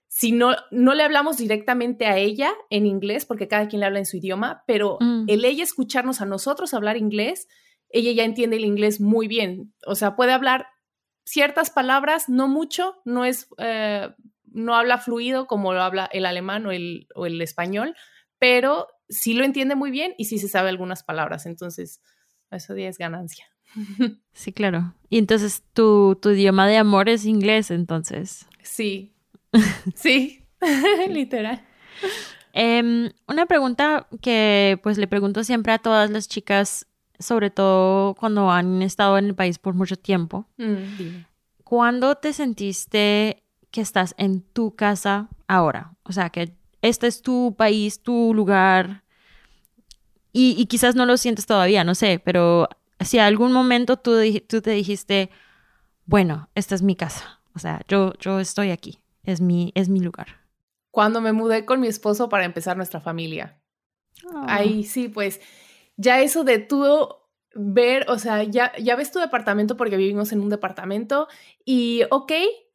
si 0.06 0.32
no, 0.32 0.54
no 0.70 0.92
le 0.94 1.02
hablamos 1.02 1.38
directamente 1.38 2.04
a 2.04 2.18
ella 2.18 2.52
en 2.68 2.84
inglés, 2.84 3.24
porque 3.24 3.48
cada 3.48 3.68
quien 3.68 3.80
le 3.80 3.86
habla 3.86 4.00
en 4.00 4.06
su 4.06 4.18
idioma, 4.18 4.64
pero 4.66 4.98
Mm. 5.00 5.24
el 5.28 5.44
ella 5.46 5.64
escucharnos 5.64 6.20
a 6.20 6.26
nosotros 6.26 6.74
hablar 6.74 6.98
inglés, 6.98 7.48
ella 7.88 8.12
ya 8.12 8.24
entiende 8.24 8.56
el 8.56 8.66
inglés 8.66 9.00
muy 9.00 9.28
bien. 9.28 9.72
O 9.86 9.94
sea, 9.94 10.14
puede 10.14 10.32
hablar 10.32 10.66
ciertas 11.28 11.70
palabras, 11.70 12.28
no 12.28 12.48
mucho, 12.48 12.96
no 13.04 13.24
es, 13.24 13.48
eh, 13.58 14.08
no 14.44 14.74
habla 14.74 14.98
fluido 14.98 15.46
como 15.46 15.72
lo 15.72 15.82
habla 15.82 16.08
el 16.12 16.26
alemán 16.26 16.64
o 16.66 16.72
el, 16.72 17.06
o 17.14 17.26
el 17.26 17.40
español, 17.42 17.94
pero 18.38 18.88
sí 19.08 19.34
lo 19.34 19.44
entiende 19.44 19.74
muy 19.74 19.90
bien 19.90 20.14
y 20.16 20.24
sí 20.24 20.38
se 20.38 20.48
sabe 20.48 20.70
algunas 20.70 21.02
palabras. 21.02 21.46
Entonces, 21.46 22.00
eso 22.50 22.76
ya 22.76 22.88
es 22.88 22.98
ganancia. 22.98 23.46
Sí, 24.32 24.52
claro. 24.52 24.94
Y 25.10 25.18
entonces 25.18 25.64
tu, 25.72 26.16
tu 26.22 26.30
idioma 26.30 26.68
de 26.68 26.76
amor 26.76 27.08
es 27.08 27.24
inglés, 27.26 27.72
entonces. 27.72 28.46
Sí, 28.62 29.16
sí, 29.96 30.44
literal. 31.08 31.66
Em, 32.52 33.10
una 33.26 33.46
pregunta 33.46 34.06
que 34.22 34.78
pues 34.82 34.96
le 34.96 35.08
pregunto 35.08 35.42
siempre 35.42 35.72
a 35.72 35.78
todas 35.78 36.10
las 36.10 36.28
chicas, 36.28 36.86
sobre 37.18 37.50
todo 37.50 38.14
cuando 38.14 38.50
han 38.50 38.82
estado 38.82 39.18
en 39.18 39.26
el 39.26 39.34
país 39.34 39.58
por 39.58 39.74
mucho 39.74 39.96
tiempo. 39.96 40.46
Mm. 40.56 41.24
¿Cuándo 41.64 42.14
te 42.14 42.32
sentiste 42.32 43.42
que 43.70 43.80
estás 43.80 44.14
en 44.18 44.40
tu 44.40 44.74
casa 44.74 45.28
ahora? 45.46 45.94
O 46.04 46.12
sea, 46.12 46.30
que 46.30 46.54
este 46.82 47.06
es 47.06 47.22
tu 47.22 47.54
país, 47.56 48.02
tu 48.02 48.32
lugar. 48.34 49.02
Y, 50.32 50.54
y 50.58 50.66
quizás 50.66 50.94
no 50.94 51.06
lo 51.06 51.16
sientes 51.16 51.46
todavía, 51.46 51.84
no 51.84 51.94
sé, 51.94 52.20
pero 52.24 52.68
si 53.00 53.18
algún 53.18 53.52
momento 53.52 53.96
tú, 53.96 54.16
tú 54.46 54.60
te 54.60 54.70
dijiste, 54.70 55.30
bueno, 56.06 56.48
esta 56.54 56.74
es 56.74 56.82
mi 56.82 56.96
casa. 56.96 57.40
O 57.54 57.58
sea, 57.58 57.82
yo, 57.88 58.12
yo 58.20 58.40
estoy 58.40 58.70
aquí. 58.70 59.00
Es 59.24 59.40
mi, 59.40 59.72
es 59.74 59.88
mi 59.88 60.00
lugar. 60.00 60.28
Cuando 60.90 61.20
me 61.20 61.32
mudé 61.32 61.64
con 61.64 61.80
mi 61.80 61.86
esposo 61.86 62.28
para 62.28 62.44
empezar 62.44 62.76
nuestra 62.76 63.00
familia. 63.00 63.60
Ah. 64.32 64.46
Ahí 64.48 64.84
sí, 64.84 65.08
pues 65.08 65.40
ya 65.98 66.20
eso 66.22 66.44
de 66.44 66.58
tú 66.60 66.86
ver, 67.54 68.06
o 68.08 68.18
sea, 68.18 68.44
ya, 68.44 68.72
ya 68.78 68.96
ves 68.96 69.12
tu 69.12 69.18
departamento 69.18 69.76
porque 69.76 69.96
vivimos 69.96 70.32
en 70.32 70.40
un 70.40 70.48
departamento 70.48 71.28
y, 71.64 72.02
ok, 72.10 72.32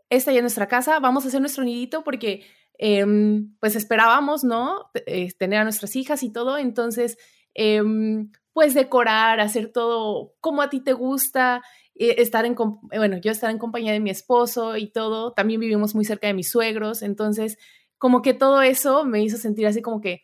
esta 0.10 0.32
ya 0.32 0.38
es 0.40 0.44
nuestra 0.44 0.68
casa, 0.68 1.00
vamos 1.00 1.26
a 1.26 1.30
hacer 1.30 1.40
nuestro 1.40 1.64
nidito 1.64 2.04
porque 2.04 2.46
em, 2.78 3.56
pues 3.60 3.76
esperábamos, 3.76 4.44
¿no? 4.44 4.92
Eh, 5.08 5.32
tener 5.38 5.60
a 5.60 5.64
nuestras 5.64 5.96
hijas 5.96 6.22
y 6.24 6.32
todo, 6.32 6.58
entonces, 6.58 7.18
em, 7.54 8.32
pues 8.52 8.74
decorar, 8.74 9.40
hacer 9.40 9.72
todo 9.72 10.36
como 10.42 10.62
a 10.62 10.70
ti 10.70 10.82
te 10.82 10.94
gusta, 10.94 11.64
eh, 11.96 12.16
estar 12.18 12.46
en, 12.46 12.54
eh, 12.92 12.98
bueno, 12.98 13.18
yo 13.18 13.32
estar 13.32 13.50
en 13.52 13.58
compañía 13.60 13.94
de 13.94 14.00
mi 14.02 14.10
esposo 14.10 14.76
y 14.78 14.92
todo, 14.92 15.34
también 15.34 15.62
vivimos 15.62 15.96
muy 15.96 16.06
cerca 16.06 16.28
de 16.28 16.34
mis 16.34 16.50
suegros, 16.52 17.04
entonces, 17.04 17.58
como 17.98 18.22
que 18.22 18.34
todo 18.34 18.62
eso 18.62 19.06
me 19.06 19.24
hizo 19.24 19.38
sentir 19.38 19.66
así 19.68 19.82
como 19.82 20.02
que, 20.02 20.24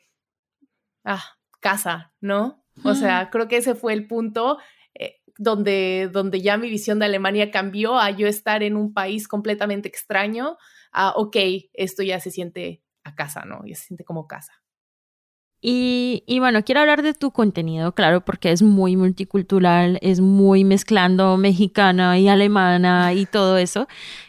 ah, 1.05 1.23
casa, 1.59 2.13
¿no? 2.21 2.63
O 2.83 2.95
sea, 2.95 3.29
creo 3.29 3.47
que 3.47 3.57
ese 3.57 3.75
fue 3.75 3.93
el 3.93 4.07
punto 4.07 4.57
eh, 4.93 5.17
donde, 5.37 6.09
donde 6.11 6.41
ya 6.41 6.57
mi 6.57 6.69
visión 6.69 6.99
de 6.99 7.05
Alemania 7.05 7.51
cambió 7.51 7.97
a 7.97 8.11
yo 8.11 8.27
estar 8.27 8.63
en 8.63 8.75
un 8.75 8.93
país 8.93 9.27
completamente 9.27 9.87
extraño, 9.87 10.57
a, 10.91 11.11
ok, 11.11 11.35
esto 11.73 12.03
ya 12.03 12.19
se 12.19 12.31
siente 12.31 12.83
a 13.03 13.15
casa, 13.15 13.45
¿no? 13.45 13.61
Ya 13.65 13.75
se 13.75 13.85
siente 13.85 14.03
como 14.03 14.27
casa. 14.27 14.53
Y, 15.61 16.23
y 16.25 16.39
bueno, 16.39 16.63
quiero 16.63 16.79
hablar 16.79 17.01
de 17.01 17.13
tu 17.13 17.31
contenido, 17.31 17.93
claro, 17.93 18.23
porque 18.23 18.51
es 18.51 18.61
muy 18.61 18.95
multicultural, 18.95 19.99
es 20.01 20.21
muy 20.21 20.63
mezclando 20.63 21.35
mexicana 21.35 22.17
y 22.17 22.29
alemana 22.29 23.13
y 23.13 23.25
todo 23.25 23.57
eso. 23.57 23.87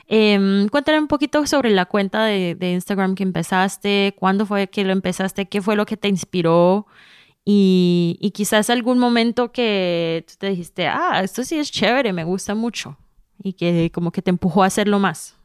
Em, 0.08 0.68
cuéntame 0.68 0.98
un 0.98 1.06
poquito 1.06 1.46
sobre 1.46 1.70
la 1.70 1.86
cuenta 1.86 2.24
de, 2.24 2.56
de 2.56 2.72
Instagram 2.72 3.14
que 3.14 3.22
empezaste, 3.22 4.14
cuándo 4.18 4.44
fue 4.44 4.68
que 4.68 4.82
lo 4.82 4.92
empezaste, 4.92 5.46
qué 5.48 5.62
fue 5.62 5.76
lo 5.76 5.86
que 5.86 5.96
te 5.96 6.08
inspiró 6.08 6.86
y, 7.44 8.18
y 8.20 8.30
quizás 8.32 8.70
algún 8.70 8.98
momento 8.98 9.52
que 9.52 10.24
tú 10.28 10.34
te 10.38 10.50
dijiste, 10.50 10.86
ah, 10.86 11.20
esto 11.22 11.42
sí 11.42 11.58
es 11.58 11.70
chévere, 11.70 12.12
me 12.12 12.24
gusta 12.24 12.54
mucho 12.54 12.96
y 13.42 13.54
que 13.54 13.90
como 13.92 14.12
que 14.12 14.22
te 14.22 14.30
empujó 14.30 14.62
a 14.62 14.66
hacerlo 14.66 14.98
más. 14.98 15.36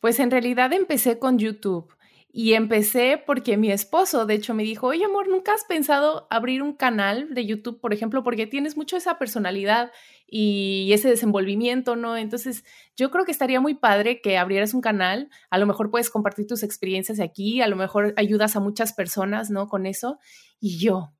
Pues 0.00 0.18
en 0.20 0.30
realidad 0.30 0.72
empecé 0.72 1.18
con 1.18 1.38
YouTube 1.38 1.92
y 2.32 2.52
empecé 2.52 3.22
porque 3.24 3.56
mi 3.56 3.70
esposo, 3.70 4.26
de 4.26 4.34
hecho, 4.34 4.52
me 4.52 4.62
dijo, 4.62 4.88
oye 4.88 5.06
amor, 5.06 5.26
¿nunca 5.26 5.54
has 5.54 5.64
pensado 5.64 6.26
abrir 6.28 6.62
un 6.62 6.74
canal 6.74 7.32
de 7.32 7.46
YouTube, 7.46 7.80
por 7.80 7.94
ejemplo, 7.94 8.22
porque 8.22 8.46
tienes 8.46 8.76
mucho 8.76 8.96
esa 8.98 9.18
personalidad 9.18 9.90
y 10.26 10.90
ese 10.92 11.08
desenvolvimiento, 11.08 11.96
¿no? 11.96 12.16
Entonces, 12.16 12.62
yo 12.94 13.10
creo 13.10 13.24
que 13.24 13.32
estaría 13.32 13.60
muy 13.60 13.74
padre 13.74 14.20
que 14.20 14.36
abrieras 14.36 14.74
un 14.74 14.82
canal, 14.82 15.30
a 15.48 15.56
lo 15.56 15.66
mejor 15.66 15.90
puedes 15.90 16.10
compartir 16.10 16.46
tus 16.46 16.62
experiencias 16.62 17.20
aquí, 17.20 17.62
a 17.62 17.68
lo 17.68 17.76
mejor 17.76 18.12
ayudas 18.18 18.54
a 18.54 18.60
muchas 18.60 18.92
personas, 18.92 19.50
¿no? 19.50 19.66
Con 19.66 19.86
eso. 19.86 20.18
Y 20.60 20.76
yo, 20.76 21.14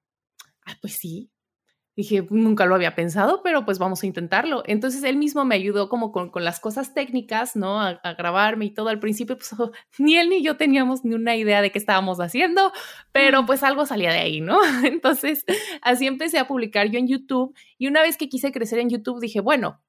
ah, 0.67 0.77
pues 0.81 0.95
sí, 0.95 1.31
Dije, 1.97 2.27
nunca 2.29 2.67
lo 2.67 2.75
había 2.75 2.95
pensado, 2.95 3.41
pero 3.43 3.65
pues 3.65 3.79
vamos 3.79 4.03
a 4.03 4.07
intentarlo. 4.07 4.63
Entonces 4.67 5.03
él 5.03 5.17
mismo 5.17 5.47
me 5.47 5.55
ayudó 5.55 5.89
como 5.89 6.13
con, 6.13 6.29
con 6.29 6.45
las 6.45 6.61
cosas 6.61 6.93
técnicas, 6.93 7.57
¿no? 7.57 7.81
A, 7.81 7.89
a, 8.03 8.13
grabarme 8.13 8.67
y 8.67 8.71
todo. 8.71 8.91
Al 8.91 9.01
principio, 9.01 9.39
pues 9.39 9.55
oh, 9.59 9.73
ni 9.99 10.19
él 10.19 10.29
ni 10.29 10.43
yo 10.43 10.59
teníamos 10.59 11.07
ni 11.07 11.15
una 11.15 11.37
idea 11.37 11.63
de 11.63 11.73
qué 11.73 11.79
estábamos 11.79 12.21
haciendo, 12.21 12.71
pero 13.13 13.47
pues 13.47 13.63
algo 13.63 13.87
salía 13.87 14.13
de 14.13 14.19
ahí, 14.19 14.43
¿no? 14.43 14.59
Entonces 14.85 15.47
así 15.81 16.07
empecé 16.07 16.39
a 16.39 16.47
publicar 16.47 16.91
yo 16.91 16.99
en 16.99 17.09
YouTube 17.09 17.57
y 17.79 17.87
una 17.87 18.03
vez 18.03 18.19
que 18.19 18.29
quise 18.29 18.53
crecer 18.53 18.79
en 18.79 18.91
YouTube 18.91 19.19
dije, 19.19 19.41
bueno, 19.41 19.81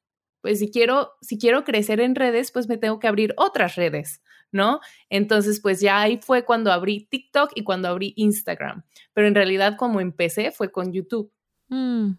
pues 0.48 0.60
si 0.60 0.72
quiero, 0.72 1.12
si 1.20 1.38
quiero 1.38 1.66
crecer 1.66 2.00
en 2.00 2.16
redes, 2.16 2.54
pues 2.54 2.70
me 2.70 2.78
tengo 2.78 3.00
que 3.00 3.08
abrir 3.10 3.34
otras 3.36 3.76
redes, 3.76 4.24
¿no? 4.50 4.80
Entonces, 5.10 5.60
pues 5.60 5.82
ya 5.82 6.00
ahí 6.00 6.22
fue 6.24 6.46
cuando 6.46 6.72
abrí 6.72 7.06
TikTok 7.12 7.52
y 7.54 7.66
cuando 7.66 7.90
abrí 7.90 8.14
Instagram. 8.16 8.86
Pero 9.14 9.28
en 9.28 9.36
realidad 9.36 9.76
como 9.76 10.00
empecé 10.00 10.52
fue 10.52 10.72
con 10.72 10.94
YouTube. 10.94 11.34
Mm. 11.68 12.12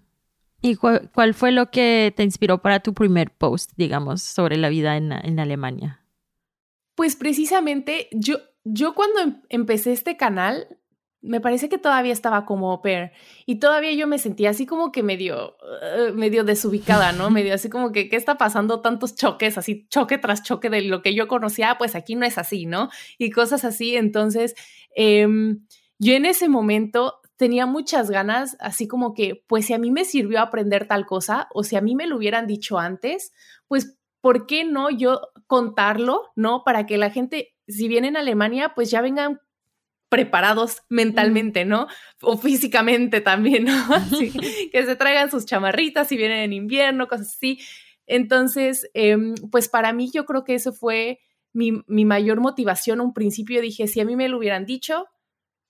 ¿Y 0.60 0.74
cuál, 0.74 1.10
cuál, 1.14 1.32
fue 1.32 1.52
lo 1.52 1.70
que 1.70 2.12
te 2.14 2.22
inspiró 2.22 2.60
para 2.60 2.80
tu 2.80 2.92
primer 2.92 3.30
post, 3.30 3.72
digamos, 3.78 4.20
sobre 4.20 4.58
la 4.58 4.68
vida 4.68 4.98
en, 4.98 5.10
en 5.10 5.40
Alemania? 5.40 6.04
Pues 6.96 7.16
precisamente 7.16 8.08
yo, 8.12 8.36
yo 8.62 8.94
cuando 8.94 9.20
em 9.20 9.40
empecé 9.48 9.92
este 9.92 10.18
canal, 10.18 10.76
me 11.20 11.40
parece 11.40 11.68
que 11.68 11.78
todavía 11.78 12.12
estaba 12.12 12.44
como 12.46 12.70
au 12.70 12.80
pair 12.80 13.12
y 13.44 13.58
todavía 13.58 13.92
yo 13.92 14.06
me 14.06 14.18
sentía 14.18 14.50
así 14.50 14.66
como 14.66 14.92
que 14.92 15.02
medio, 15.02 15.56
uh, 15.56 16.14
medio 16.14 16.44
desubicada, 16.44 17.12
¿no? 17.12 17.30
medio 17.30 17.54
así 17.54 17.68
como 17.68 17.92
que, 17.92 18.08
¿qué 18.08 18.16
está 18.16 18.38
pasando? 18.38 18.80
Tantos 18.80 19.16
choques, 19.16 19.58
así 19.58 19.86
choque 19.88 20.18
tras 20.18 20.42
choque 20.42 20.70
de 20.70 20.82
lo 20.82 21.02
que 21.02 21.14
yo 21.14 21.28
conocía, 21.28 21.76
pues 21.78 21.94
aquí 21.94 22.14
no 22.14 22.24
es 22.24 22.38
así, 22.38 22.66
¿no? 22.66 22.88
Y 23.18 23.30
cosas 23.30 23.64
así. 23.64 23.96
Entonces, 23.96 24.54
eh, 24.96 25.26
yo 25.98 26.14
en 26.14 26.26
ese 26.26 26.48
momento 26.48 27.20
tenía 27.36 27.66
muchas 27.66 28.10
ganas, 28.10 28.56
así 28.60 28.88
como 28.88 29.14
que, 29.14 29.44
pues 29.46 29.66
si 29.66 29.72
a 29.72 29.78
mí 29.78 29.90
me 29.90 30.04
sirvió 30.04 30.40
aprender 30.40 30.86
tal 30.88 31.06
cosa, 31.06 31.48
o 31.54 31.62
si 31.62 31.76
a 31.76 31.80
mí 31.80 31.94
me 31.94 32.06
lo 32.06 32.16
hubieran 32.16 32.46
dicho 32.46 32.78
antes, 32.78 33.32
pues, 33.68 33.96
¿por 34.20 34.46
qué 34.46 34.64
no 34.64 34.90
yo 34.90 35.20
contarlo, 35.46 36.32
no? 36.34 36.64
Para 36.64 36.84
que 36.84 36.98
la 36.98 37.10
gente, 37.10 37.54
si 37.68 37.86
viene 37.88 38.08
en 38.08 38.16
Alemania, 38.16 38.72
pues 38.74 38.90
ya 38.90 39.00
vengan 39.00 39.40
preparados 40.08 40.82
mentalmente, 40.88 41.64
¿no? 41.64 41.86
O 42.22 42.38
físicamente 42.38 43.20
también, 43.20 43.64
¿no? 43.64 43.72
Así, 43.94 44.32
que 44.70 44.84
se 44.84 44.96
traigan 44.96 45.30
sus 45.30 45.44
chamarritas 45.46 46.08
si 46.08 46.16
vienen 46.16 46.38
en 46.38 46.52
invierno, 46.52 47.08
cosas 47.08 47.34
así. 47.34 47.60
Entonces, 48.06 48.88
eh, 48.94 49.16
pues 49.50 49.68
para 49.68 49.92
mí 49.92 50.10
yo 50.12 50.24
creo 50.24 50.44
que 50.44 50.54
eso 50.54 50.72
fue 50.72 51.20
mi, 51.52 51.82
mi 51.86 52.04
mayor 52.04 52.40
motivación. 52.40 53.00
Un 53.00 53.12
principio 53.12 53.60
dije, 53.60 53.86
si 53.86 54.00
a 54.00 54.04
mí 54.04 54.16
me 54.16 54.28
lo 54.28 54.38
hubieran 54.38 54.64
dicho, 54.64 55.06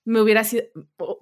me 0.05 0.21
hubiera 0.21 0.43
sido, 0.43 0.63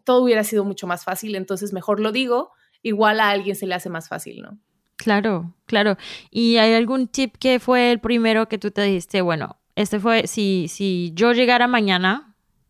todo 0.05 0.23
hubiera 0.23 0.43
sido 0.43 0.63
mucho 0.63 0.87
más 0.87 1.03
fácil, 1.03 1.35
entonces 1.35 1.73
mejor 1.73 1.99
lo 1.99 2.11
digo, 2.11 2.51
igual 2.83 3.19
a 3.19 3.29
alguien 3.29 3.55
se 3.55 3.67
le 3.67 3.75
hace 3.75 3.89
más 3.89 4.07
fácil, 4.07 4.41
¿no? 4.41 4.59
Claro, 4.95 5.53
claro. 5.65 5.97
¿Y 6.31 6.57
hay 6.57 6.73
algún 6.73 7.07
tip 7.07 7.35
que 7.37 7.59
fue 7.59 7.91
el 7.91 7.99
primero 7.99 8.47
que 8.47 8.57
tú 8.57 8.71
te 8.71 8.81
dijiste, 8.81 9.21
bueno, 9.21 9.59
este 9.75 9.99
fue, 9.99 10.25
si, 10.25 10.67
si 10.69 11.11
yo 11.13 11.33
llegara 11.33 11.67
mañana, 11.67 12.26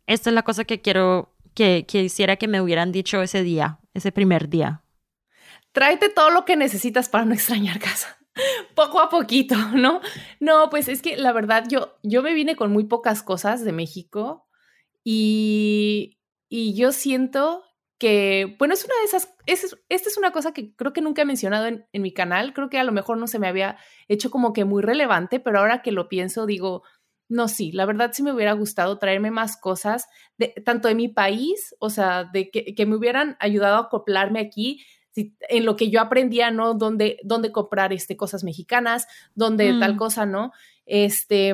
esta 0.08 0.30
es 0.30 0.34
la 0.34 0.44
cosa 0.44 0.64
que 0.64 0.82
quiero, 0.82 1.36
que, 1.54 1.86
que 1.88 2.04
quisiera 2.04 2.38
que 2.38 2.48
me 2.48 2.62
hubieran 2.62 2.92
dicho 2.92 3.22
ese 3.22 3.44
día, 3.44 3.80
ese 3.94 4.12
primer 4.12 4.50
día? 4.50 4.84
Tráete 5.74 6.10
todo 6.10 6.32
lo 6.32 6.46
que 6.46 6.56
necesitas 6.56 7.10
para 7.10 7.26
no 7.26 7.34
extrañar 7.34 7.80
casa. 7.80 8.18
Poco 8.76 9.00
a 9.00 9.10
poquito, 9.10 9.56
¿no? 9.76 10.02
No, 10.40 10.70
pues 10.70 10.88
es 10.88 11.02
que 11.02 11.18
la 11.18 11.32
verdad 11.34 11.66
yo, 11.70 11.98
yo 12.04 12.24
me 12.24 12.34
vine 12.34 12.56
con 12.56 12.72
muy 12.72 12.86
pocas 12.86 13.22
cosas 13.22 13.64
de 13.64 13.74
México 13.74 14.48
y, 15.04 16.20
y 16.50 16.76
yo 16.76 16.92
siento 16.92 17.64
que, 17.98 18.56
bueno, 18.60 18.76
es 18.76 18.86
una 18.86 18.96
de 19.00 19.06
esas, 19.06 19.34
es, 19.48 19.78
esta 19.90 20.10
es 20.10 20.18
una 20.18 20.32
cosa 20.32 20.54
que 20.54 20.76
creo 20.76 20.94
que 20.94 21.02
nunca 21.02 21.24
he 21.24 21.26
mencionado 21.26 21.66
en, 21.66 21.88
en, 21.92 22.02
mi 22.02 22.14
canal, 22.14 22.54
creo 22.54 22.70
que 22.70 22.78
a 22.78 22.84
lo 22.84 22.92
mejor 22.92 23.18
no 23.18 23.26
se 23.26 23.40
me 23.40 23.48
había 23.48 23.78
hecho 24.08 24.30
como 24.30 24.54
que 24.54 24.66
muy 24.66 24.84
relevante, 24.84 25.40
pero 25.40 25.60
ahora 25.60 25.82
que 25.82 25.92
lo 25.92 26.08
pienso 26.08 26.46
digo, 26.46 26.84
no, 27.30 27.48
sí, 27.48 27.72
la 27.72 27.86
verdad 27.86 28.12
sí 28.14 28.24
me 28.24 28.32
hubiera 28.32 28.54
gustado 28.54 29.00
traerme 29.00 29.32
más 29.32 29.58
cosas, 29.58 30.08
de, 30.38 30.50
tanto 30.66 30.88
de 30.88 30.96
mi 30.96 31.10
país, 31.10 31.76
o 31.80 31.90
sea, 31.90 32.24
de 32.24 32.50
que, 32.50 32.74
que 32.74 32.86
me 32.86 32.96
hubieran 32.96 33.36
ayudado 33.40 33.76
a 33.76 33.82
acoplarme 33.82 34.40
aquí, 34.40 34.82
en 35.50 35.66
lo 35.66 35.76
que 35.76 35.90
yo 35.90 36.00
aprendía, 36.02 36.52
¿no? 36.52 36.74
Dónde, 36.74 37.18
dónde 37.24 37.52
comprar 37.52 37.94
este, 37.94 38.16
cosas 38.16 38.44
mexicanas, 38.44 39.08
dónde 39.36 39.74
tal 39.80 39.96
mm. 39.96 39.98
cosa, 39.98 40.26
¿no? 40.26 40.52
Este, 40.86 41.54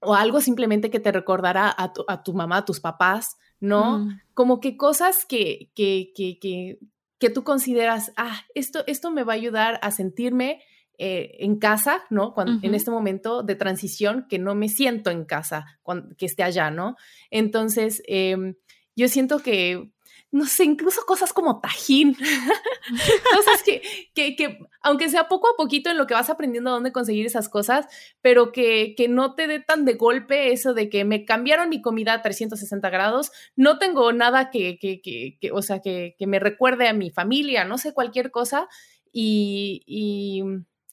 o 0.00 0.14
algo 0.14 0.40
simplemente 0.40 0.90
que 0.90 1.00
te 1.00 1.12
recordará 1.12 1.74
a 1.76 1.92
tu, 1.92 2.04
a 2.08 2.22
tu 2.22 2.34
mamá, 2.34 2.58
a 2.58 2.64
tus 2.64 2.80
papás, 2.80 3.36
¿no? 3.60 3.98
Mm. 3.98 4.20
Como 4.34 4.60
que 4.60 4.76
cosas 4.76 5.26
que, 5.26 5.70
que, 5.74 6.12
que, 6.14 6.38
que, 6.38 6.78
que 7.18 7.30
tú 7.30 7.44
consideras, 7.44 8.12
ah, 8.16 8.40
esto, 8.54 8.84
esto 8.86 9.10
me 9.10 9.22
va 9.22 9.34
a 9.34 9.36
ayudar 9.36 9.78
a 9.82 9.90
sentirme 9.90 10.62
eh, 10.98 11.36
en 11.40 11.58
casa, 11.58 12.04
¿no? 12.10 12.34
Cuando, 12.34 12.64
En 12.66 12.74
este 12.74 12.90
momento 12.90 13.42
de 13.42 13.56
transición 13.56 14.26
que 14.28 14.38
no 14.38 14.54
me 14.54 14.68
siento 14.68 15.10
en 15.10 15.24
casa, 15.24 15.78
cuando, 15.82 16.14
que 16.16 16.26
esté 16.26 16.42
allá, 16.42 16.70
¿no? 16.70 16.96
Entonces, 17.30 18.02
em, 18.06 18.54
yo 18.94 19.08
siento 19.08 19.38
que, 19.38 19.90
no 20.30 20.44
sé, 20.44 20.64
incluso 20.64 21.00
cosas 21.06 21.32
como 21.32 21.60
tajín, 21.60 22.14
cosas 23.34 23.62
que, 23.64 23.82
que, 24.14 24.36
que, 24.36 24.58
aunque 24.82 25.08
sea 25.08 25.28
poco 25.28 25.48
a 25.48 25.56
poquito 25.56 25.90
en 25.90 25.96
lo 25.96 26.06
que 26.06 26.14
vas 26.14 26.30
aprendiendo 26.30 26.70
a 26.70 26.74
dónde 26.74 26.92
conseguir 26.92 27.24
esas 27.24 27.48
cosas, 27.48 27.86
pero 28.20 28.52
que, 28.52 28.94
que 28.94 29.08
no 29.08 29.34
te 29.34 29.46
dé 29.46 29.60
tan 29.60 29.86
de 29.86 29.94
golpe 29.94 30.52
eso 30.52 30.74
de 30.74 30.90
que 30.90 31.04
me 31.04 31.24
cambiaron 31.24 31.70
mi 31.70 31.80
comida 31.80 32.12
a 32.12 32.22
360 32.22 32.90
grados, 32.90 33.32
no 33.56 33.78
tengo 33.78 34.12
nada 34.12 34.50
que, 34.50 34.78
que, 34.78 35.00
que 35.00 35.52
o 35.52 35.62
sea, 35.62 35.80
que, 35.80 36.16
que 36.18 36.26
me 36.26 36.38
recuerde 36.38 36.86
a 36.86 36.92
mi 36.92 37.10
familia, 37.10 37.64
no 37.64 37.78
sé, 37.78 37.94
cualquier 37.94 38.30
cosa, 38.30 38.68
y, 39.12 39.82
y 39.86 40.42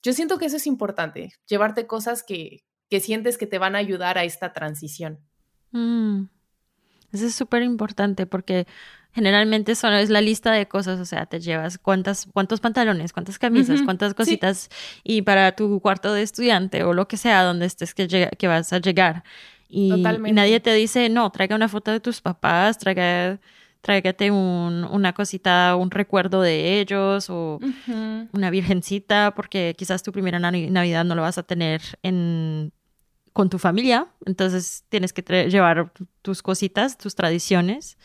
yo 0.04 0.14
siento 0.14 0.38
que 0.38 0.46
eso 0.46 0.58
es 0.58 0.68
importante, 0.68 1.34
llevarte 1.48 1.88
cosas 1.88 2.24
que, 2.24 2.64
que 2.90 3.00
sientes 3.00 3.38
que 3.38 3.48
te 3.48 3.60
van 3.60 3.76
a 3.76 3.80
ayudar 3.80 4.18
a 4.18 4.24
esta 4.24 4.54
transición. 4.54 5.20
Mm. 5.72 6.26
Eso 7.12 7.26
es 7.26 7.36
súper 7.36 7.64
importante 7.64 8.26
porque 8.28 8.68
generalmente 9.12 9.72
eso 9.72 9.90
es 9.90 10.10
la 10.10 10.22
lista 10.22 10.52
de 10.52 10.68
cosas, 10.68 11.00
o 11.00 11.06
sea, 11.06 11.26
te 11.26 11.40
llevas 11.40 11.78
cuántas, 11.78 12.28
cuántos 12.32 12.60
pantalones, 12.60 13.14
cuántas 13.14 13.40
camisas, 13.40 13.82
cuántas 13.82 14.14
cositas 14.14 14.70
y 15.04 15.24
para 15.24 15.56
tu 15.56 15.80
cuarto 15.82 16.14
de 16.14 16.22
estudiante 16.22 16.84
o 16.84 16.94
lo 16.94 17.08
que 17.08 17.18
sea 17.18 17.44
donde 17.44 17.66
estés 17.66 17.96
que, 17.96 18.30
que 18.38 18.48
vas 18.48 18.72
a 18.72 18.80
llegar. 18.80 19.24
Y, 19.68 19.94
y, 19.94 20.32
nadie 20.32 20.60
te 20.60 20.74
dice, 20.74 21.10
no, 21.10 21.32
traiga 21.32 21.56
una 21.56 21.68
foto 21.68 21.92
de 21.92 22.00
tus 22.00 22.22
papás, 22.22 22.78
traiga 22.78 23.40
tráigate 23.82 24.32
un, 24.32 24.86
una 24.92 25.14
cosita, 25.14 25.76
un 25.76 25.92
recuerdo 25.92 26.42
de 26.42 26.80
ellos 26.80 27.30
o 27.30 27.60
una 28.34 28.50
virgencita, 28.50 29.34
porque 29.36 29.76
quizás 29.78 30.04
tu 30.04 30.12
primera 30.12 30.40
Navidad 30.40 31.06
no 31.06 31.16
lo 31.16 31.22
vas 31.22 31.38
a 31.38 31.44
tener 31.44 31.82
en, 32.04 32.74
con 33.34 33.50
tu 33.50 33.58
familia, 33.58 34.08
entonces 34.26 34.84
tienes 34.90 35.14
que 35.14 35.50
llevar 35.50 35.92
tus 36.22 36.42
cositas, 36.42 36.98
tus 36.98 37.16
tradiciones. 37.16 37.98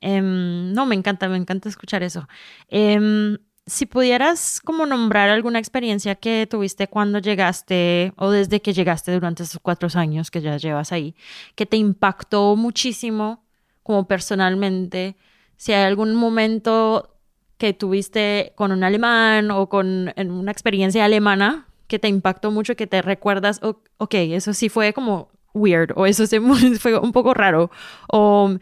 Em, 0.00 0.72
no, 0.72 0.84
me 0.84 0.94
encanta, 0.94 1.28
me 1.28 1.38
encanta 1.38 1.68
escuchar 1.68 2.02
eso. 2.02 2.28
Em, 2.68 3.38
si 3.66 3.86
pudieras 3.86 4.60
como 4.62 4.84
nombrar 4.84 5.30
alguna 5.30 5.58
experiencia 5.58 6.16
que 6.16 6.46
tuviste 6.50 6.88
cuando 6.88 7.18
llegaste 7.18 8.12
o 8.16 8.30
desde 8.30 8.60
que 8.60 8.74
llegaste 8.74 9.12
durante 9.12 9.42
esos 9.44 9.60
cuatro 9.62 9.88
años 9.94 10.30
que 10.30 10.42
ya 10.42 10.58
llevas 10.58 10.92
ahí, 10.92 11.14
que 11.54 11.64
te 11.64 11.78
impactó 11.78 12.56
muchísimo 12.56 13.43
como 13.84 14.08
personalmente, 14.08 15.14
si 15.56 15.72
hay 15.72 15.84
algún 15.84 16.16
momento 16.16 17.14
que 17.58 17.72
tuviste 17.72 18.52
con 18.56 18.72
un 18.72 18.82
alemán 18.82 19.52
o 19.52 19.68
con 19.68 20.12
una 20.16 20.50
experiencia 20.50 21.04
alemana 21.04 21.68
que 21.86 22.00
te 22.00 22.08
impactó 22.08 22.50
mucho, 22.50 22.74
que 22.74 22.88
te 22.88 23.02
recuerdas, 23.02 23.60
ok, 23.62 24.14
eso 24.14 24.52
sí 24.52 24.68
fue 24.68 24.92
como 24.92 25.30
weird 25.52 25.92
o 25.94 26.06
eso 26.06 26.26
sí 26.26 26.38
fue 26.80 26.98
un 26.98 27.12
poco 27.12 27.32
raro 27.34 27.70
o, 28.08 28.56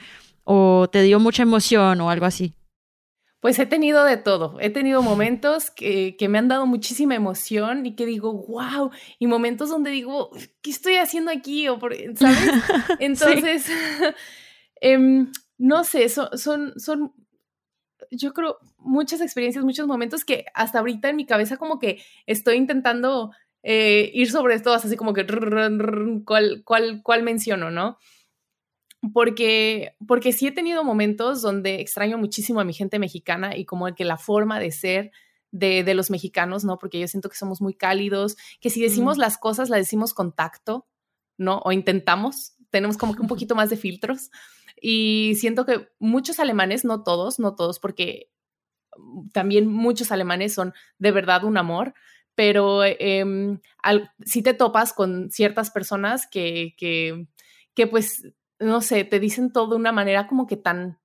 o 0.44 0.88
te 0.92 1.00
dio 1.02 1.18
mucha 1.18 1.42
emoción 1.42 2.00
o 2.02 2.10
algo 2.10 2.26
así. 2.26 2.54
Pues 3.40 3.58
he 3.58 3.66
tenido 3.66 4.04
de 4.04 4.18
todo. 4.18 4.56
He 4.60 4.70
tenido 4.70 5.02
momentos 5.02 5.72
que, 5.72 6.14
que, 6.16 6.28
me 6.28 6.38
han 6.38 6.46
dado 6.46 6.64
muchísima 6.64 7.16
emoción 7.16 7.84
y 7.86 7.96
que 7.96 8.06
digo, 8.06 8.32
wow, 8.32 8.92
y 9.18 9.26
momentos 9.26 9.68
donde 9.68 9.90
digo, 9.90 10.30
¿qué 10.62 10.70
estoy 10.70 10.94
haciendo 10.94 11.32
aquí? 11.32 11.66
O 11.66 11.76
por, 11.80 11.92
¿sabes? 12.14 12.38
Entonces, 13.00 13.68
Em, 14.84 15.30
no 15.58 15.84
sé, 15.84 16.08
son, 16.08 16.36
son, 16.36 16.72
son, 16.76 17.14
yo 18.10 18.34
creo, 18.34 18.58
muchas 18.78 19.20
experiencias, 19.20 19.64
muchos 19.64 19.86
momentos 19.86 20.24
que 20.24 20.46
hasta 20.54 20.80
ahorita 20.80 21.08
en 21.08 21.14
mi 21.14 21.24
cabeza 21.24 21.56
como 21.56 21.78
que 21.78 22.02
estoy 22.26 22.56
intentando 22.56 23.30
eh, 23.62 24.10
ir 24.12 24.28
sobre 24.32 24.58
todas, 24.58 24.84
así 24.84 24.96
como 24.96 25.12
que 25.12 25.24
cuál, 26.24 26.62
cuál, 26.64 27.00
cuál 27.04 27.22
menciono, 27.22 27.70
¿no? 27.70 27.96
Porque, 29.12 29.94
porque 30.04 30.32
sí 30.32 30.48
he 30.48 30.52
tenido 30.52 30.82
momentos 30.82 31.42
donde 31.42 31.80
extraño 31.80 32.18
muchísimo 32.18 32.58
a 32.58 32.64
mi 32.64 32.72
gente 32.72 32.98
mexicana 32.98 33.56
y 33.56 33.64
como 33.64 33.86
que 33.94 34.04
la 34.04 34.18
forma 34.18 34.58
de 34.58 34.72
ser 34.72 35.12
de, 35.52 35.84
de 35.84 35.94
los 35.94 36.10
mexicanos, 36.10 36.64
¿no? 36.64 36.76
Porque 36.78 36.98
yo 36.98 37.06
siento 37.06 37.28
que 37.28 37.36
somos 37.36 37.60
muy 37.60 37.74
cálidos, 37.74 38.36
que 38.60 38.68
si 38.68 38.82
decimos 38.82 39.16
mm. 39.16 39.20
las 39.20 39.38
cosas, 39.38 39.70
las 39.70 39.78
decimos 39.78 40.12
con 40.12 40.32
tacto, 40.32 40.88
¿no? 41.36 41.58
O 41.64 41.70
intentamos, 41.70 42.56
tenemos 42.70 42.96
como 42.96 43.14
que 43.14 43.22
un 43.22 43.28
poquito 43.28 43.54
más 43.54 43.70
de 43.70 43.76
filtros. 43.76 44.32
Y 44.84 45.36
siento 45.36 45.64
que 45.64 45.88
muchos 46.00 46.40
alemanes, 46.40 46.84
no 46.84 47.04
todos, 47.04 47.38
no 47.38 47.54
todos, 47.54 47.78
porque 47.78 48.32
mm, 48.96 49.28
también 49.30 49.68
muchos 49.68 50.10
alemanes 50.10 50.54
son 50.54 50.74
de 50.98 51.12
verdad 51.12 51.44
un 51.44 51.56
amor, 51.56 51.94
pero 52.34 52.82
eh, 52.82 53.24
si 54.24 54.42
te 54.42 54.54
topas 54.54 54.92
con 54.92 55.30
ciertas 55.30 55.70
personas 55.70 56.26
que, 56.26 56.74
que, 56.76 57.28
que, 57.74 57.86
pues, 57.86 58.26
no 58.58 58.80
sé, 58.80 59.04
te 59.04 59.20
dicen 59.20 59.52
todo 59.52 59.70
de 59.70 59.76
una 59.76 59.92
manera 59.92 60.26
como 60.26 60.48
que 60.48 60.56
tan, 60.56 60.98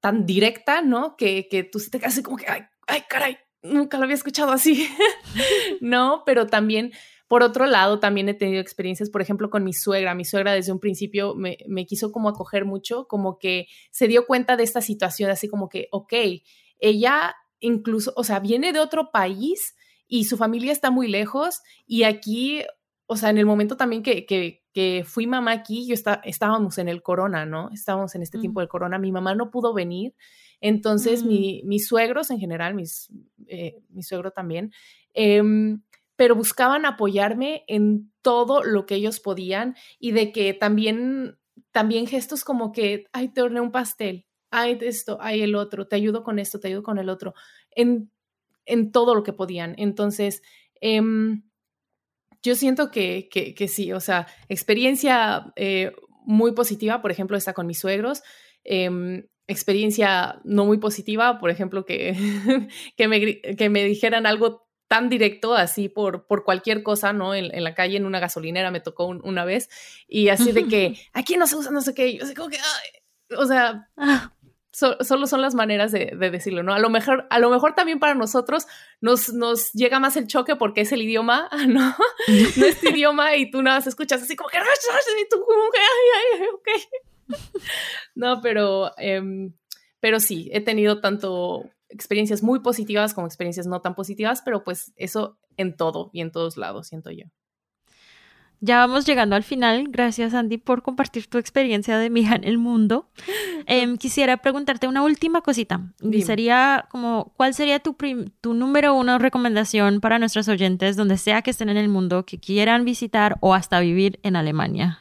tan 0.00 0.24
directa, 0.24 0.80
¿no? 0.80 1.16
Que, 1.16 1.46
que 1.48 1.62
tú 1.62 1.78
te 1.90 2.00
quedas 2.00 2.20
como 2.22 2.38
que, 2.38 2.48
ay, 2.48 2.62
ay, 2.86 3.02
caray, 3.06 3.36
nunca 3.62 3.98
lo 3.98 4.04
había 4.04 4.14
escuchado 4.14 4.52
así, 4.52 4.88
¿no? 5.82 6.22
Pero 6.24 6.46
también 6.46 6.92
por 7.30 7.44
otro 7.44 7.66
lado, 7.66 8.00
también 8.00 8.28
he 8.28 8.34
tenido 8.34 8.60
experiencias, 8.60 9.08
por 9.08 9.22
ejemplo, 9.22 9.50
con 9.50 9.62
mi 9.62 9.72
suegra. 9.72 10.16
Mi 10.16 10.24
suegra 10.24 10.52
desde 10.52 10.72
un 10.72 10.80
principio 10.80 11.36
me, 11.36 11.86
quiso 11.86 12.10
como 12.10 12.28
acoger 12.28 12.64
mucho, 12.64 13.06
como 13.06 13.38
que 13.38 13.68
se 13.92 14.08
dio 14.08 14.26
cuenta 14.26 14.56
de 14.56 14.64
esta 14.64 14.80
situación, 14.80 15.30
así 15.30 15.46
como 15.46 15.68
que, 15.68 15.86
ok, 15.92 16.12
ella 16.80 17.36
incluso, 17.60 18.12
o 18.16 18.24
sea, 18.24 18.40
viene 18.40 18.72
de 18.72 18.80
otro 18.80 19.12
país 19.12 19.76
y 20.08 20.24
su 20.24 20.36
familia 20.36 20.72
está 20.72 20.90
muy 20.90 21.06
lejos 21.06 21.60
y 21.86 22.02
aquí, 22.02 22.64
o 23.06 23.16
sea, 23.16 23.30
en 23.30 23.38
el 23.38 23.46
momento 23.46 23.76
también 23.76 24.02
que, 24.02 24.26
que, 24.26 25.04
fui 25.04 25.28
mamá 25.28 25.52
aquí, 25.52 25.86
yo 25.86 25.94
está, 25.94 26.20
estábamos 26.24 26.78
en 26.78 26.88
el 26.88 27.00
corona, 27.00 27.46
¿no? 27.46 27.70
Estábamos 27.72 28.12
en 28.16 28.22
este 28.22 28.38
mm. 28.38 28.40
tiempo 28.40 28.58
del 28.58 28.68
corona, 28.68 28.98
mi 28.98 29.12
mamá 29.12 29.36
no 29.36 29.52
pudo 29.52 29.72
venir, 29.72 30.16
entonces 30.60 31.22
mi, 31.22 31.62
mm. 31.62 31.68
mis 31.68 31.86
suegros 31.86 32.32
en 32.32 32.40
general, 32.40 32.74
mis, 32.74 33.08
eh, 33.46 33.78
mi 33.90 34.02
suegro 34.02 34.32
también, 34.32 34.72
eh, 35.14 35.44
pero 36.20 36.34
buscaban 36.34 36.84
apoyarme 36.84 37.64
en 37.66 38.12
todo 38.20 38.62
lo 38.62 38.84
que 38.84 38.96
ellos 38.96 39.20
podían 39.20 39.74
y 39.98 40.12
de 40.12 40.32
que 40.32 40.52
también, 40.52 41.38
también 41.72 42.06
gestos 42.06 42.44
como 42.44 42.72
que, 42.72 43.06
ay, 43.12 43.28
te 43.28 43.40
horneé 43.40 43.62
un 43.62 43.72
pastel, 43.72 44.26
ay, 44.50 44.76
esto, 44.82 45.16
ay, 45.22 45.40
el 45.40 45.54
otro, 45.54 45.86
te 45.86 45.96
ayudo 45.96 46.22
con 46.22 46.38
esto, 46.38 46.60
te 46.60 46.68
ayudo 46.68 46.82
con 46.82 46.98
el 46.98 47.08
otro, 47.08 47.32
en, 47.70 48.10
en 48.66 48.92
todo 48.92 49.14
lo 49.14 49.22
que 49.22 49.32
podían. 49.32 49.74
Entonces, 49.78 50.42
em, 50.82 51.42
yo 52.42 52.54
siento 52.54 52.90
que, 52.90 53.30
que, 53.30 53.68
sí, 53.68 53.90
o 53.94 54.00
sea, 54.00 54.26
experiencia 54.50 55.50
eh, 55.56 55.92
muy 56.26 56.52
positiva, 56.52 57.00
por 57.00 57.10
ejemplo, 57.10 57.38
está 57.38 57.54
con 57.54 57.66
mis 57.66 57.78
suegros. 57.78 58.22
Em, 58.62 59.26
experiencia 59.46 60.38
no 60.44 60.66
muy 60.66 60.76
positiva, 60.76 61.38
por 61.38 61.48
ejemplo, 61.48 61.86
que, 61.86 62.14
que, 62.98 63.08
me, 63.08 63.40
que 63.40 63.70
me 63.70 63.84
dijeran 63.84 64.26
algo 64.26 64.69
tan 64.90 65.08
directo 65.08 65.54
así 65.54 65.88
por, 65.88 66.26
por 66.26 66.42
cualquier 66.42 66.82
cosa, 66.82 67.12
¿no? 67.12 67.32
En, 67.32 67.62
la 67.62 67.76
calle, 67.76 67.96
en 67.96 68.06
una 68.06 68.18
gasolinera 68.18 68.72
me 68.72 68.80
tocó 68.80 69.06
una 69.06 69.44
vez 69.44 69.70
y 70.08 70.30
así 70.30 70.50
de 70.50 70.66
que 70.66 70.98
aquí 71.12 71.36
no 71.36 71.46
se 71.46 71.54
usa 71.54 71.70
no 71.70 71.80
sé 71.80 71.94
qué, 71.94 72.18
yo 72.18 72.26
sé 72.26 72.34
como 72.34 72.48
que, 72.48 72.58
o 73.38 73.46
sea, 73.46 73.88
ah. 73.96 74.32
solo 74.72 75.28
son 75.28 75.42
las 75.42 75.54
maneras 75.54 75.92
de, 75.92 76.06
decirlo, 76.32 76.64
¿no? 76.64 76.74
A 76.74 76.80
lo 76.80 76.90
mejor, 76.90 77.28
a 77.30 77.38
lo 77.38 77.50
mejor 77.50 77.76
también 77.76 78.00
para 78.00 78.16
nosotros 78.16 78.66
nos, 79.00 79.32
nos 79.32 79.70
llega 79.74 80.00
más 80.00 80.16
el 80.16 80.26
choque 80.26 80.56
porque 80.56 80.80
es 80.80 80.90
el 80.90 81.02
idioma, 81.02 81.48
¿no? 81.68 81.94
no 82.56 82.66
es 82.66 82.82
idioma 82.92 83.36
y 83.36 83.48
tú 83.48 83.62
nada 83.62 83.76
más 83.76 83.86
escuchas 83.86 84.20
así 84.20 84.34
como 84.34 84.50
que, 84.50 84.58
y 84.58 85.28
tú 85.28 85.40
como 85.40 85.70
que, 85.70 85.78
ay, 85.78 86.40
ay, 86.40 86.46
ok. 86.52 87.38
No, 88.16 88.40
pero, 88.42 88.90
em, 88.98 89.52
pero 90.00 90.18
sí, 90.18 90.50
he 90.52 90.60
tenido 90.60 91.00
tanto 91.00 91.70
experiencias 91.90 92.42
muy 92.42 92.60
positivas 92.60 93.14
como 93.14 93.26
experiencias 93.26 93.66
no 93.66 93.80
tan 93.80 93.94
positivas, 93.94 94.42
pero 94.42 94.64
pues 94.64 94.92
eso 94.96 95.38
en 95.56 95.76
todo 95.76 96.10
y 96.12 96.20
en 96.20 96.32
todos 96.32 96.56
lados, 96.56 96.88
siento 96.88 97.10
yo. 97.10 97.26
ya 98.60 98.78
vamos 98.78 99.06
llegando 99.06 99.36
al 99.36 99.42
final. 99.42 99.86
Gracias, 99.88 100.34
Andy, 100.34 100.58
por 100.58 100.82
compartir 100.82 101.28
tu 101.28 101.38
experiencia 101.38 101.98
de 101.98 102.10
mi 102.10 102.20
hija 102.20 102.36
en 102.36 102.44
el 102.44 102.58
mundo. 102.58 103.10
Em, 103.66 103.98
quisiera 103.98 104.38
preguntarte 104.38 104.88
una 104.88 105.02
última 105.02 105.42
cosita. 105.42 105.92
Y 106.02 106.22
sería 106.22 106.88
como, 106.90 107.32
¿cuál 107.36 107.54
sería 107.54 107.78
tu, 107.78 107.96
tu 108.40 108.54
número 108.54 108.94
uno 108.94 109.18
recomendación 109.18 110.00
para 110.00 110.18
nuestros 110.18 110.48
oyentes, 110.48 110.96
donde 110.96 111.18
sea 111.18 111.42
que 111.42 111.50
estén 111.50 111.68
en 111.68 111.76
el 111.76 111.88
mundo, 111.88 112.24
que 112.26 112.40
quieran 112.40 112.84
visitar 112.84 113.36
o 113.40 113.54
hasta 113.54 113.78
vivir 113.78 114.18
en 114.22 114.34
Alemania? 114.34 114.98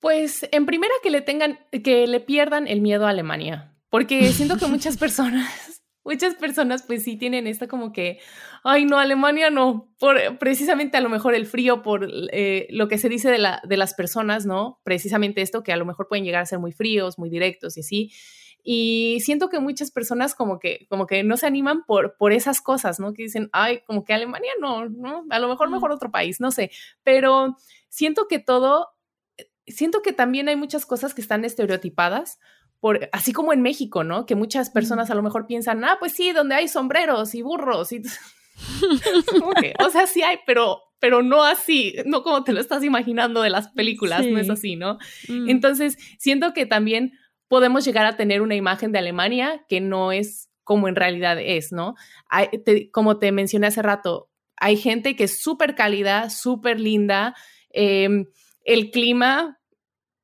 Pues 0.00 0.46
en 0.50 0.66
primera 0.66 0.92
que 1.02 1.10
le 1.10 1.22
tengan, 1.22 1.60
que 1.70 2.08
le 2.08 2.18
pierdan 2.18 2.66
el 2.66 2.80
miedo 2.80 3.06
a 3.06 3.10
Alemania, 3.10 3.72
porque 3.88 4.32
siento 4.32 4.56
que 4.58 4.66
muchas 4.66 4.96
personas 4.98 5.71
muchas 6.04 6.34
personas 6.34 6.82
pues 6.82 7.04
sí 7.04 7.16
tienen 7.16 7.46
esta 7.46 7.68
como 7.68 7.92
que, 7.92 8.18
ay 8.64 8.84
no, 8.84 8.98
Alemania 8.98 9.50
no, 9.50 9.88
por 9.98 10.38
precisamente 10.38 10.96
a 10.96 11.00
lo 11.00 11.08
mejor 11.08 11.34
el 11.34 11.46
frío, 11.46 11.82
por 11.82 12.08
eh, 12.32 12.66
lo 12.70 12.88
que 12.88 12.98
se 12.98 13.08
dice 13.08 13.30
de, 13.30 13.38
la, 13.38 13.60
de 13.64 13.76
las 13.76 13.94
personas, 13.94 14.46
¿no? 14.46 14.80
Precisamente 14.84 15.42
esto, 15.42 15.62
que 15.62 15.72
a 15.72 15.76
lo 15.76 15.84
mejor 15.84 16.08
pueden 16.08 16.24
llegar 16.24 16.42
a 16.42 16.46
ser 16.46 16.58
muy 16.58 16.72
fríos, 16.72 17.18
muy 17.18 17.30
directos 17.30 17.76
y 17.76 17.80
así. 17.80 18.12
Y 18.64 19.18
siento 19.20 19.48
que 19.48 19.58
muchas 19.58 19.90
personas 19.90 20.34
como 20.36 20.60
que, 20.60 20.86
como 20.88 21.06
que 21.06 21.24
no 21.24 21.36
se 21.36 21.46
animan 21.46 21.84
por, 21.84 22.16
por 22.16 22.32
esas 22.32 22.60
cosas, 22.60 23.00
¿no? 23.00 23.12
Que 23.12 23.24
dicen, 23.24 23.48
ay, 23.52 23.82
como 23.86 24.04
que 24.04 24.12
Alemania 24.12 24.52
no, 24.60 24.88
¿no? 24.88 25.24
A 25.30 25.38
lo 25.40 25.48
mejor 25.48 25.68
mejor 25.68 25.90
otro 25.90 26.12
país, 26.12 26.40
no 26.40 26.52
sé. 26.52 26.70
Pero 27.02 27.56
siento 27.88 28.28
que 28.28 28.38
todo, 28.38 28.90
siento 29.66 30.02
que 30.02 30.12
también 30.12 30.48
hay 30.48 30.54
muchas 30.54 30.86
cosas 30.86 31.12
que 31.12 31.20
están 31.20 31.44
estereotipadas 31.44 32.38
así 33.12 33.32
como 33.32 33.52
en 33.52 33.62
México, 33.62 34.04
¿no? 34.04 34.26
Que 34.26 34.34
muchas 34.34 34.70
personas 34.70 35.10
a 35.10 35.14
lo 35.14 35.22
mejor 35.22 35.46
piensan, 35.46 35.84
ah, 35.84 35.96
pues 35.98 36.12
sí, 36.12 36.32
donde 36.32 36.54
hay 36.54 36.68
sombreros 36.68 37.34
y 37.34 37.42
burros 37.42 37.92
y... 37.92 38.02
o 39.84 39.90
sea, 39.90 40.06
sí 40.06 40.22
hay, 40.22 40.38
pero, 40.46 40.80
pero 40.98 41.22
no 41.22 41.42
así, 41.42 41.94
no 42.06 42.22
como 42.22 42.44
te 42.44 42.52
lo 42.52 42.60
estás 42.60 42.84
imaginando 42.84 43.42
de 43.42 43.50
las 43.50 43.68
películas, 43.68 44.26
no 44.26 44.38
es 44.38 44.50
así, 44.50 44.76
¿no? 44.76 44.98
Mm. 45.28 45.48
Entonces, 45.48 45.96
siento 46.18 46.52
que 46.52 46.66
también 46.66 47.12
podemos 47.48 47.84
llegar 47.84 48.06
a 48.06 48.16
tener 48.16 48.40
una 48.40 48.54
imagen 48.54 48.92
de 48.92 48.98
Alemania 48.98 49.64
que 49.68 49.80
no 49.80 50.12
es 50.12 50.48
como 50.64 50.88
en 50.88 50.96
realidad 50.96 51.38
es, 51.40 51.72
¿no? 51.72 51.94
como 52.92 53.18
te 53.18 53.32
mencioné 53.32 53.66
hace 53.66 53.82
rato, 53.82 54.30
hay 54.56 54.76
gente 54.76 55.16
que 55.16 55.24
es 55.24 55.42
súper 55.42 55.74
cálida, 55.74 56.30
súper 56.30 56.80
linda, 56.80 57.34
em, 57.70 58.26
el 58.64 58.90
clima, 58.90 59.60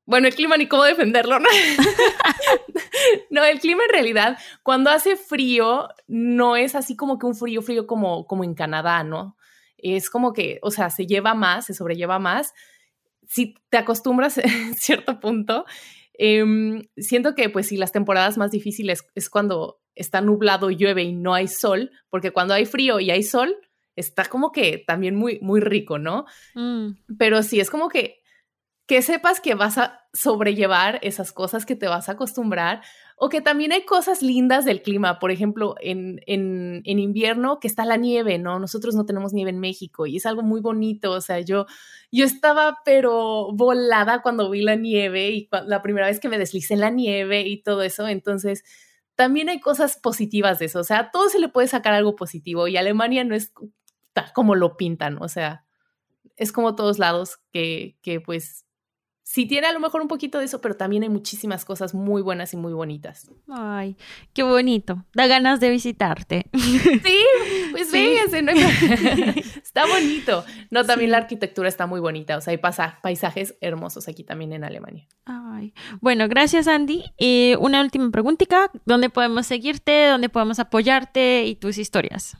bueno, 0.09 0.27
el 0.27 0.35
clima 0.35 0.57
ni 0.57 0.67
cómo 0.67 0.85
defenderlo, 0.85 1.39
¿no? 1.39 1.51
no, 3.31 3.45
el 3.45 3.61
clima 3.61 3.83
en 3.85 3.93
realidad, 3.93 4.39
cuando 4.63 4.89
hace 4.89 5.17
frío, 5.17 5.87
no 6.07 6.57
es 6.57 6.75
así 6.75 6.97
como 6.97 7.19
que 7.19 7.27
un 7.27 7.35
frío, 7.35 7.61
frío 7.61 7.87
como, 7.87 8.27
como 8.27 8.43
en 8.43 8.55
Canadá, 8.55 9.05
¿no? 9.05 9.37
Es 9.77 10.09
como 10.09 10.33
que, 10.33 10.61
o 10.63 10.71
sea, 10.71 10.89
se 10.89 11.07
lleva 11.07 11.35
más, 11.35 11.67
se 11.67 11.75
sobrelleva 11.75 12.19
más. 12.19 12.55
Si 13.27 13.55
te 13.69 13.77
acostumbras 13.77 14.39
en 14.39 14.75
cierto 14.77 15.21
punto, 15.21 15.67
em, 16.15 16.85
siento 16.97 17.35
que 17.35 17.51
pues 17.51 17.67
si 17.67 17.77
las 17.77 17.93
temporadas 17.93 18.39
más 18.39 18.51
difíciles 18.51 19.07
es 19.15 19.29
cuando 19.29 19.83
está 19.95 20.23
nublado, 20.23 20.71
llueve 20.71 21.03
y 21.03 21.13
no 21.13 21.35
hay 21.35 21.49
sol, 21.49 21.91
porque 22.09 22.31
cuando 22.31 22.55
hay 22.55 22.65
frío 22.65 22.99
y 22.99 23.11
hay 23.11 23.23
sol, 23.23 23.59
está 23.95 24.25
como 24.25 24.53
que 24.53 24.83
también 24.87 25.17
muy, 25.17 25.39
muy 25.43 25.61
rico, 25.61 25.99
¿no? 25.99 26.25
Mm. 26.55 26.93
Pero 27.19 27.43
sí, 27.43 27.61
es 27.61 27.69
como 27.69 27.91
que 27.91 28.18
que 28.89 29.03
sepas 29.03 29.41
que 29.43 29.55
vas 29.55 29.77
a 29.77 30.01
sobrellevar 30.15 30.99
esas 31.03 31.31
cosas, 31.31 31.67
que 31.67 31.77
te 31.77 31.87
vas 31.89 32.09
a 32.09 32.13
acostumbrar, 32.13 32.81
o 33.19 33.29
que 33.29 33.43
también 33.43 33.71
hay 33.71 33.85
cosas 33.85 34.23
lindas 34.23 34.65
del 34.65 34.81
clima. 34.81 35.19
Por 35.19 35.31
ejemplo, 35.31 35.75
en, 35.83 36.23
en, 36.27 36.83
invierno 36.87 37.61
que 37.61 37.69
está 37.69 37.85
la 37.85 37.99
nieve, 37.99 38.39
¿no? 38.39 38.59
Nosotros 38.59 38.95
no 38.95 39.05
tenemos 39.05 39.35
nieve 39.35 39.51
en 39.51 39.61
México 39.61 40.07
y 40.07 40.17
es 40.17 40.25
algo 40.25 40.41
muy 40.43 40.63
bonito. 40.63 41.13
O 41.13 41.21
sea, 41.21 41.39
yo, 41.41 41.67
yo 42.11 42.25
estaba 42.25 42.79
pero 42.83 43.53
volada 43.53 44.23
cuando 44.23 44.49
vi 44.49 44.63
la 44.63 44.77
nieve 44.77 45.33
y 45.33 45.51
la 45.67 45.83
primera 45.83 46.07
vez 46.07 46.19
que 46.19 46.31
me 46.31 46.39
deslicé 46.39 46.73
en 46.73 46.81
la 46.81 46.91
nieve 46.91 47.43
y 47.43 47.63
todo 47.63 47.83
eso. 47.83 48.09
Entonces, 48.09 48.65
también 49.17 49.51
hay 49.51 49.61
cosas 49.61 49.99
positivas 49.99 50.61
de 50.61 50.65
eso. 50.65 50.81
O 50.81 50.85
sea, 50.85 50.99
a 51.01 51.11
todo 51.11 51.29
se 51.29 51.41
le 51.41 51.51
puede 51.51 51.69
sacar 51.69 51.93
algo 51.93 52.17
positivo 52.17 52.69
y 52.69 52.79
Alemania 52.79 53.23
no 53.25 53.35
es 53.35 53.53
como 54.33 54.55
lo 54.55 54.79
pintan. 54.79 55.21
O 55.21 55.29
sea, 55.29 55.67
es 56.37 56.53
como 56.53 56.75
todos 56.75 56.99
lados 56.99 57.39
que, 57.53 57.99
que 58.01 58.21
pues 58.21 58.65
sí 59.29 59.45
tiene 59.45 59.67
a 59.67 59.75
lo 59.75 59.81
mejor 59.81 60.01
un 60.01 60.09
poquito 60.09 60.39
de 60.39 60.47
eso, 60.47 60.63
pero 60.63 60.75
también 60.75 61.03
hay 61.03 61.11
muchísimas 61.11 61.67
cosas 61.67 61.93
muy 61.93 62.23
buenas 62.23 62.55
y 62.55 62.57
muy 62.57 62.73
bonitas. 62.73 63.31
Ay, 63.47 63.95
qué 64.33 64.43
bonito. 64.43 65.05
Da 65.13 65.27
ganas 65.27 65.61
de 65.61 65.71
visitarte. 65.71 66.47
Sí, 67.09 67.19
pues 67.71 67.91
sí. 67.91 68.17
¿no? 68.43 68.53
está 69.63 69.87
bonito. 69.87 70.45
No, 70.71 70.85
también 70.85 71.11
la 71.11 71.19
arquitectura 71.19 71.69
está 71.69 71.87
muy 71.87 72.01
bonita. 72.01 72.37
O 72.37 72.41
sea, 72.41 72.53
hay 72.53 72.59
paisajes 73.03 73.57
hermosos 73.61 74.09
aquí 74.09 74.25
también 74.25 74.53
en 74.53 74.65
Alemania. 74.65 75.07
Ay. 75.25 75.75
Bueno, 76.01 76.29
gracias, 76.29 76.67
Andy. 76.67 77.05
Y 77.19 77.55
una 77.59 77.81
última 77.81 78.11
preguntita. 78.11 78.71
¿Dónde 78.85 79.11
podemos 79.11 79.47
seguirte? 79.47 80.07
¿Dónde 80.07 80.29
podemos 80.29 80.59
apoyarte 80.59 81.45
y 81.47 81.55
tus 81.57 81.79
historias? 81.79 82.37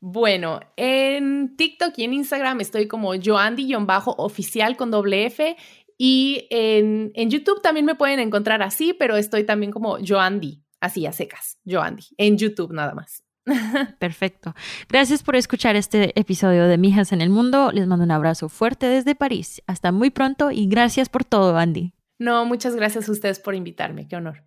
Bueno, 0.00 0.60
en 0.76 1.56
TikTok 1.56 1.92
y 1.96 2.04
en 2.04 2.14
Instagram 2.14 2.60
estoy 2.60 2.86
como 2.86 3.14
joandy-oficial 3.14 4.76
con 4.76 4.90
doble 4.90 5.26
F 5.26 5.56
y 5.98 6.46
en, 6.50 7.12
YouTube 7.28 7.60
también 7.60 7.84
me 7.84 7.96
pueden 7.96 8.20
encontrar 8.20 8.62
así, 8.62 8.94
pero 8.94 9.16
estoy 9.16 9.44
también 9.44 9.72
como 9.72 9.98
Joandy, 9.98 10.62
así 10.80 11.04
a 11.06 11.12
secas, 11.12 11.58
Joandy, 11.66 12.04
en 12.16 12.38
YouTube 12.38 12.72
nada 12.72 12.94
más. 12.94 13.24
Perfecto. 13.98 14.54
Gracias 14.88 15.22
por 15.22 15.34
escuchar 15.34 15.74
este 15.74 16.18
episodio 16.18 16.68
de 16.68 16.78
Mijas 16.78 17.12
en 17.12 17.20
el 17.20 17.30
Mundo. 17.30 17.72
Les 17.72 17.86
mando 17.86 18.04
un 18.04 18.10
abrazo 18.10 18.48
fuerte 18.48 18.86
desde 18.86 19.14
París. 19.14 19.62
Hasta 19.66 19.90
muy 19.90 20.10
pronto 20.10 20.50
y 20.50 20.68
gracias 20.68 21.08
por 21.08 21.24
todo, 21.24 21.56
Andy. 21.56 21.94
No, 22.18 22.44
muchas 22.44 22.76
gracias 22.76 23.08
a 23.08 23.12
ustedes 23.12 23.40
por 23.40 23.54
invitarme. 23.54 24.06
Qué 24.06 24.16
honor. 24.16 24.44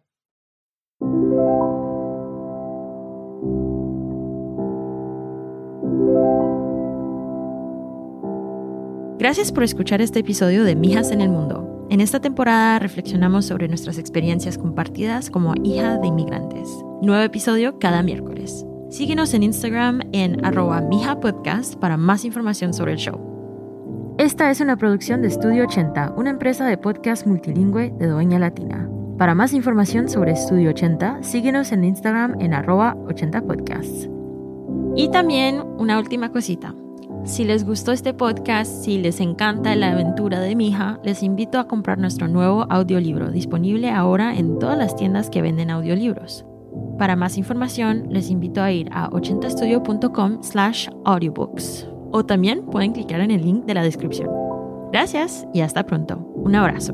Gracias 9.21 9.51
por 9.51 9.61
escuchar 9.63 10.01
este 10.01 10.21
episodio 10.21 10.63
de 10.63 10.75
Mijas 10.75 11.11
en 11.11 11.21
el 11.21 11.29
Mundo. 11.29 11.85
En 11.91 12.01
esta 12.01 12.21
temporada 12.21 12.79
reflexionamos 12.79 13.45
sobre 13.45 13.67
nuestras 13.67 13.99
experiencias 13.99 14.57
compartidas 14.57 15.29
como 15.29 15.53
hija 15.63 15.99
de 15.99 16.07
inmigrantes. 16.07 16.67
Nuevo 17.03 17.21
episodio 17.21 17.77
cada 17.77 18.01
miércoles. 18.01 18.65
Síguenos 18.89 19.35
en 19.35 19.43
Instagram 19.43 20.01
en 20.11 20.43
arroba 20.43 20.81
mijapodcast 20.81 21.75
para 21.75 21.97
más 21.97 22.25
información 22.25 22.73
sobre 22.73 22.93
el 22.93 22.97
show. 22.97 24.15
Esta 24.17 24.49
es 24.49 24.59
una 24.59 24.75
producción 24.75 25.21
de 25.21 25.27
Estudio 25.27 25.65
80, 25.65 26.15
una 26.17 26.31
empresa 26.31 26.65
de 26.65 26.79
podcast 26.79 27.27
multilingüe 27.27 27.93
de 27.99 28.07
Doña 28.07 28.39
Latina. 28.39 28.89
Para 29.19 29.35
más 29.35 29.53
información 29.53 30.09
sobre 30.09 30.31
Estudio 30.31 30.71
80, 30.71 31.21
síguenos 31.21 31.71
en 31.71 31.83
Instagram 31.83 32.41
en 32.41 32.55
arroba 32.55 32.95
80podcasts. 33.05 34.09
Y 34.95 35.11
también 35.11 35.61
una 35.77 35.99
última 35.99 36.31
cosita. 36.31 36.73
Si 37.23 37.43
les 37.43 37.65
gustó 37.65 37.91
este 37.91 38.13
podcast, 38.13 38.83
si 38.83 38.97
les 38.97 39.19
encanta 39.19 39.75
la 39.75 39.91
aventura 39.91 40.39
de 40.39 40.55
mi 40.55 40.69
hija, 40.69 40.99
les 41.03 41.21
invito 41.21 41.59
a 41.59 41.67
comprar 41.67 41.99
nuestro 41.99 42.27
nuevo 42.27 42.65
audiolibro, 42.69 43.31
disponible 43.31 43.91
ahora 43.91 44.35
en 44.35 44.57
todas 44.57 44.77
las 44.77 44.95
tiendas 44.95 45.29
que 45.29 45.41
venden 45.41 45.69
audiolibros. 45.69 46.45
Para 46.97 47.15
más 47.15 47.37
información, 47.37 48.07
les 48.09 48.31
invito 48.31 48.61
a 48.61 48.71
ir 48.71 48.89
a 48.91 49.09
80estudio.com 49.11 50.41
slash 50.41 50.89
audiobooks 51.05 51.87
o 52.11 52.25
también 52.25 52.65
pueden 52.65 52.91
clicar 52.91 53.21
en 53.21 53.31
el 53.31 53.43
link 53.43 53.65
de 53.65 53.75
la 53.75 53.83
descripción. 53.83 54.29
Gracias 54.91 55.47
y 55.53 55.61
hasta 55.61 55.85
pronto. 55.85 56.17
Un 56.35 56.55
abrazo. 56.55 56.93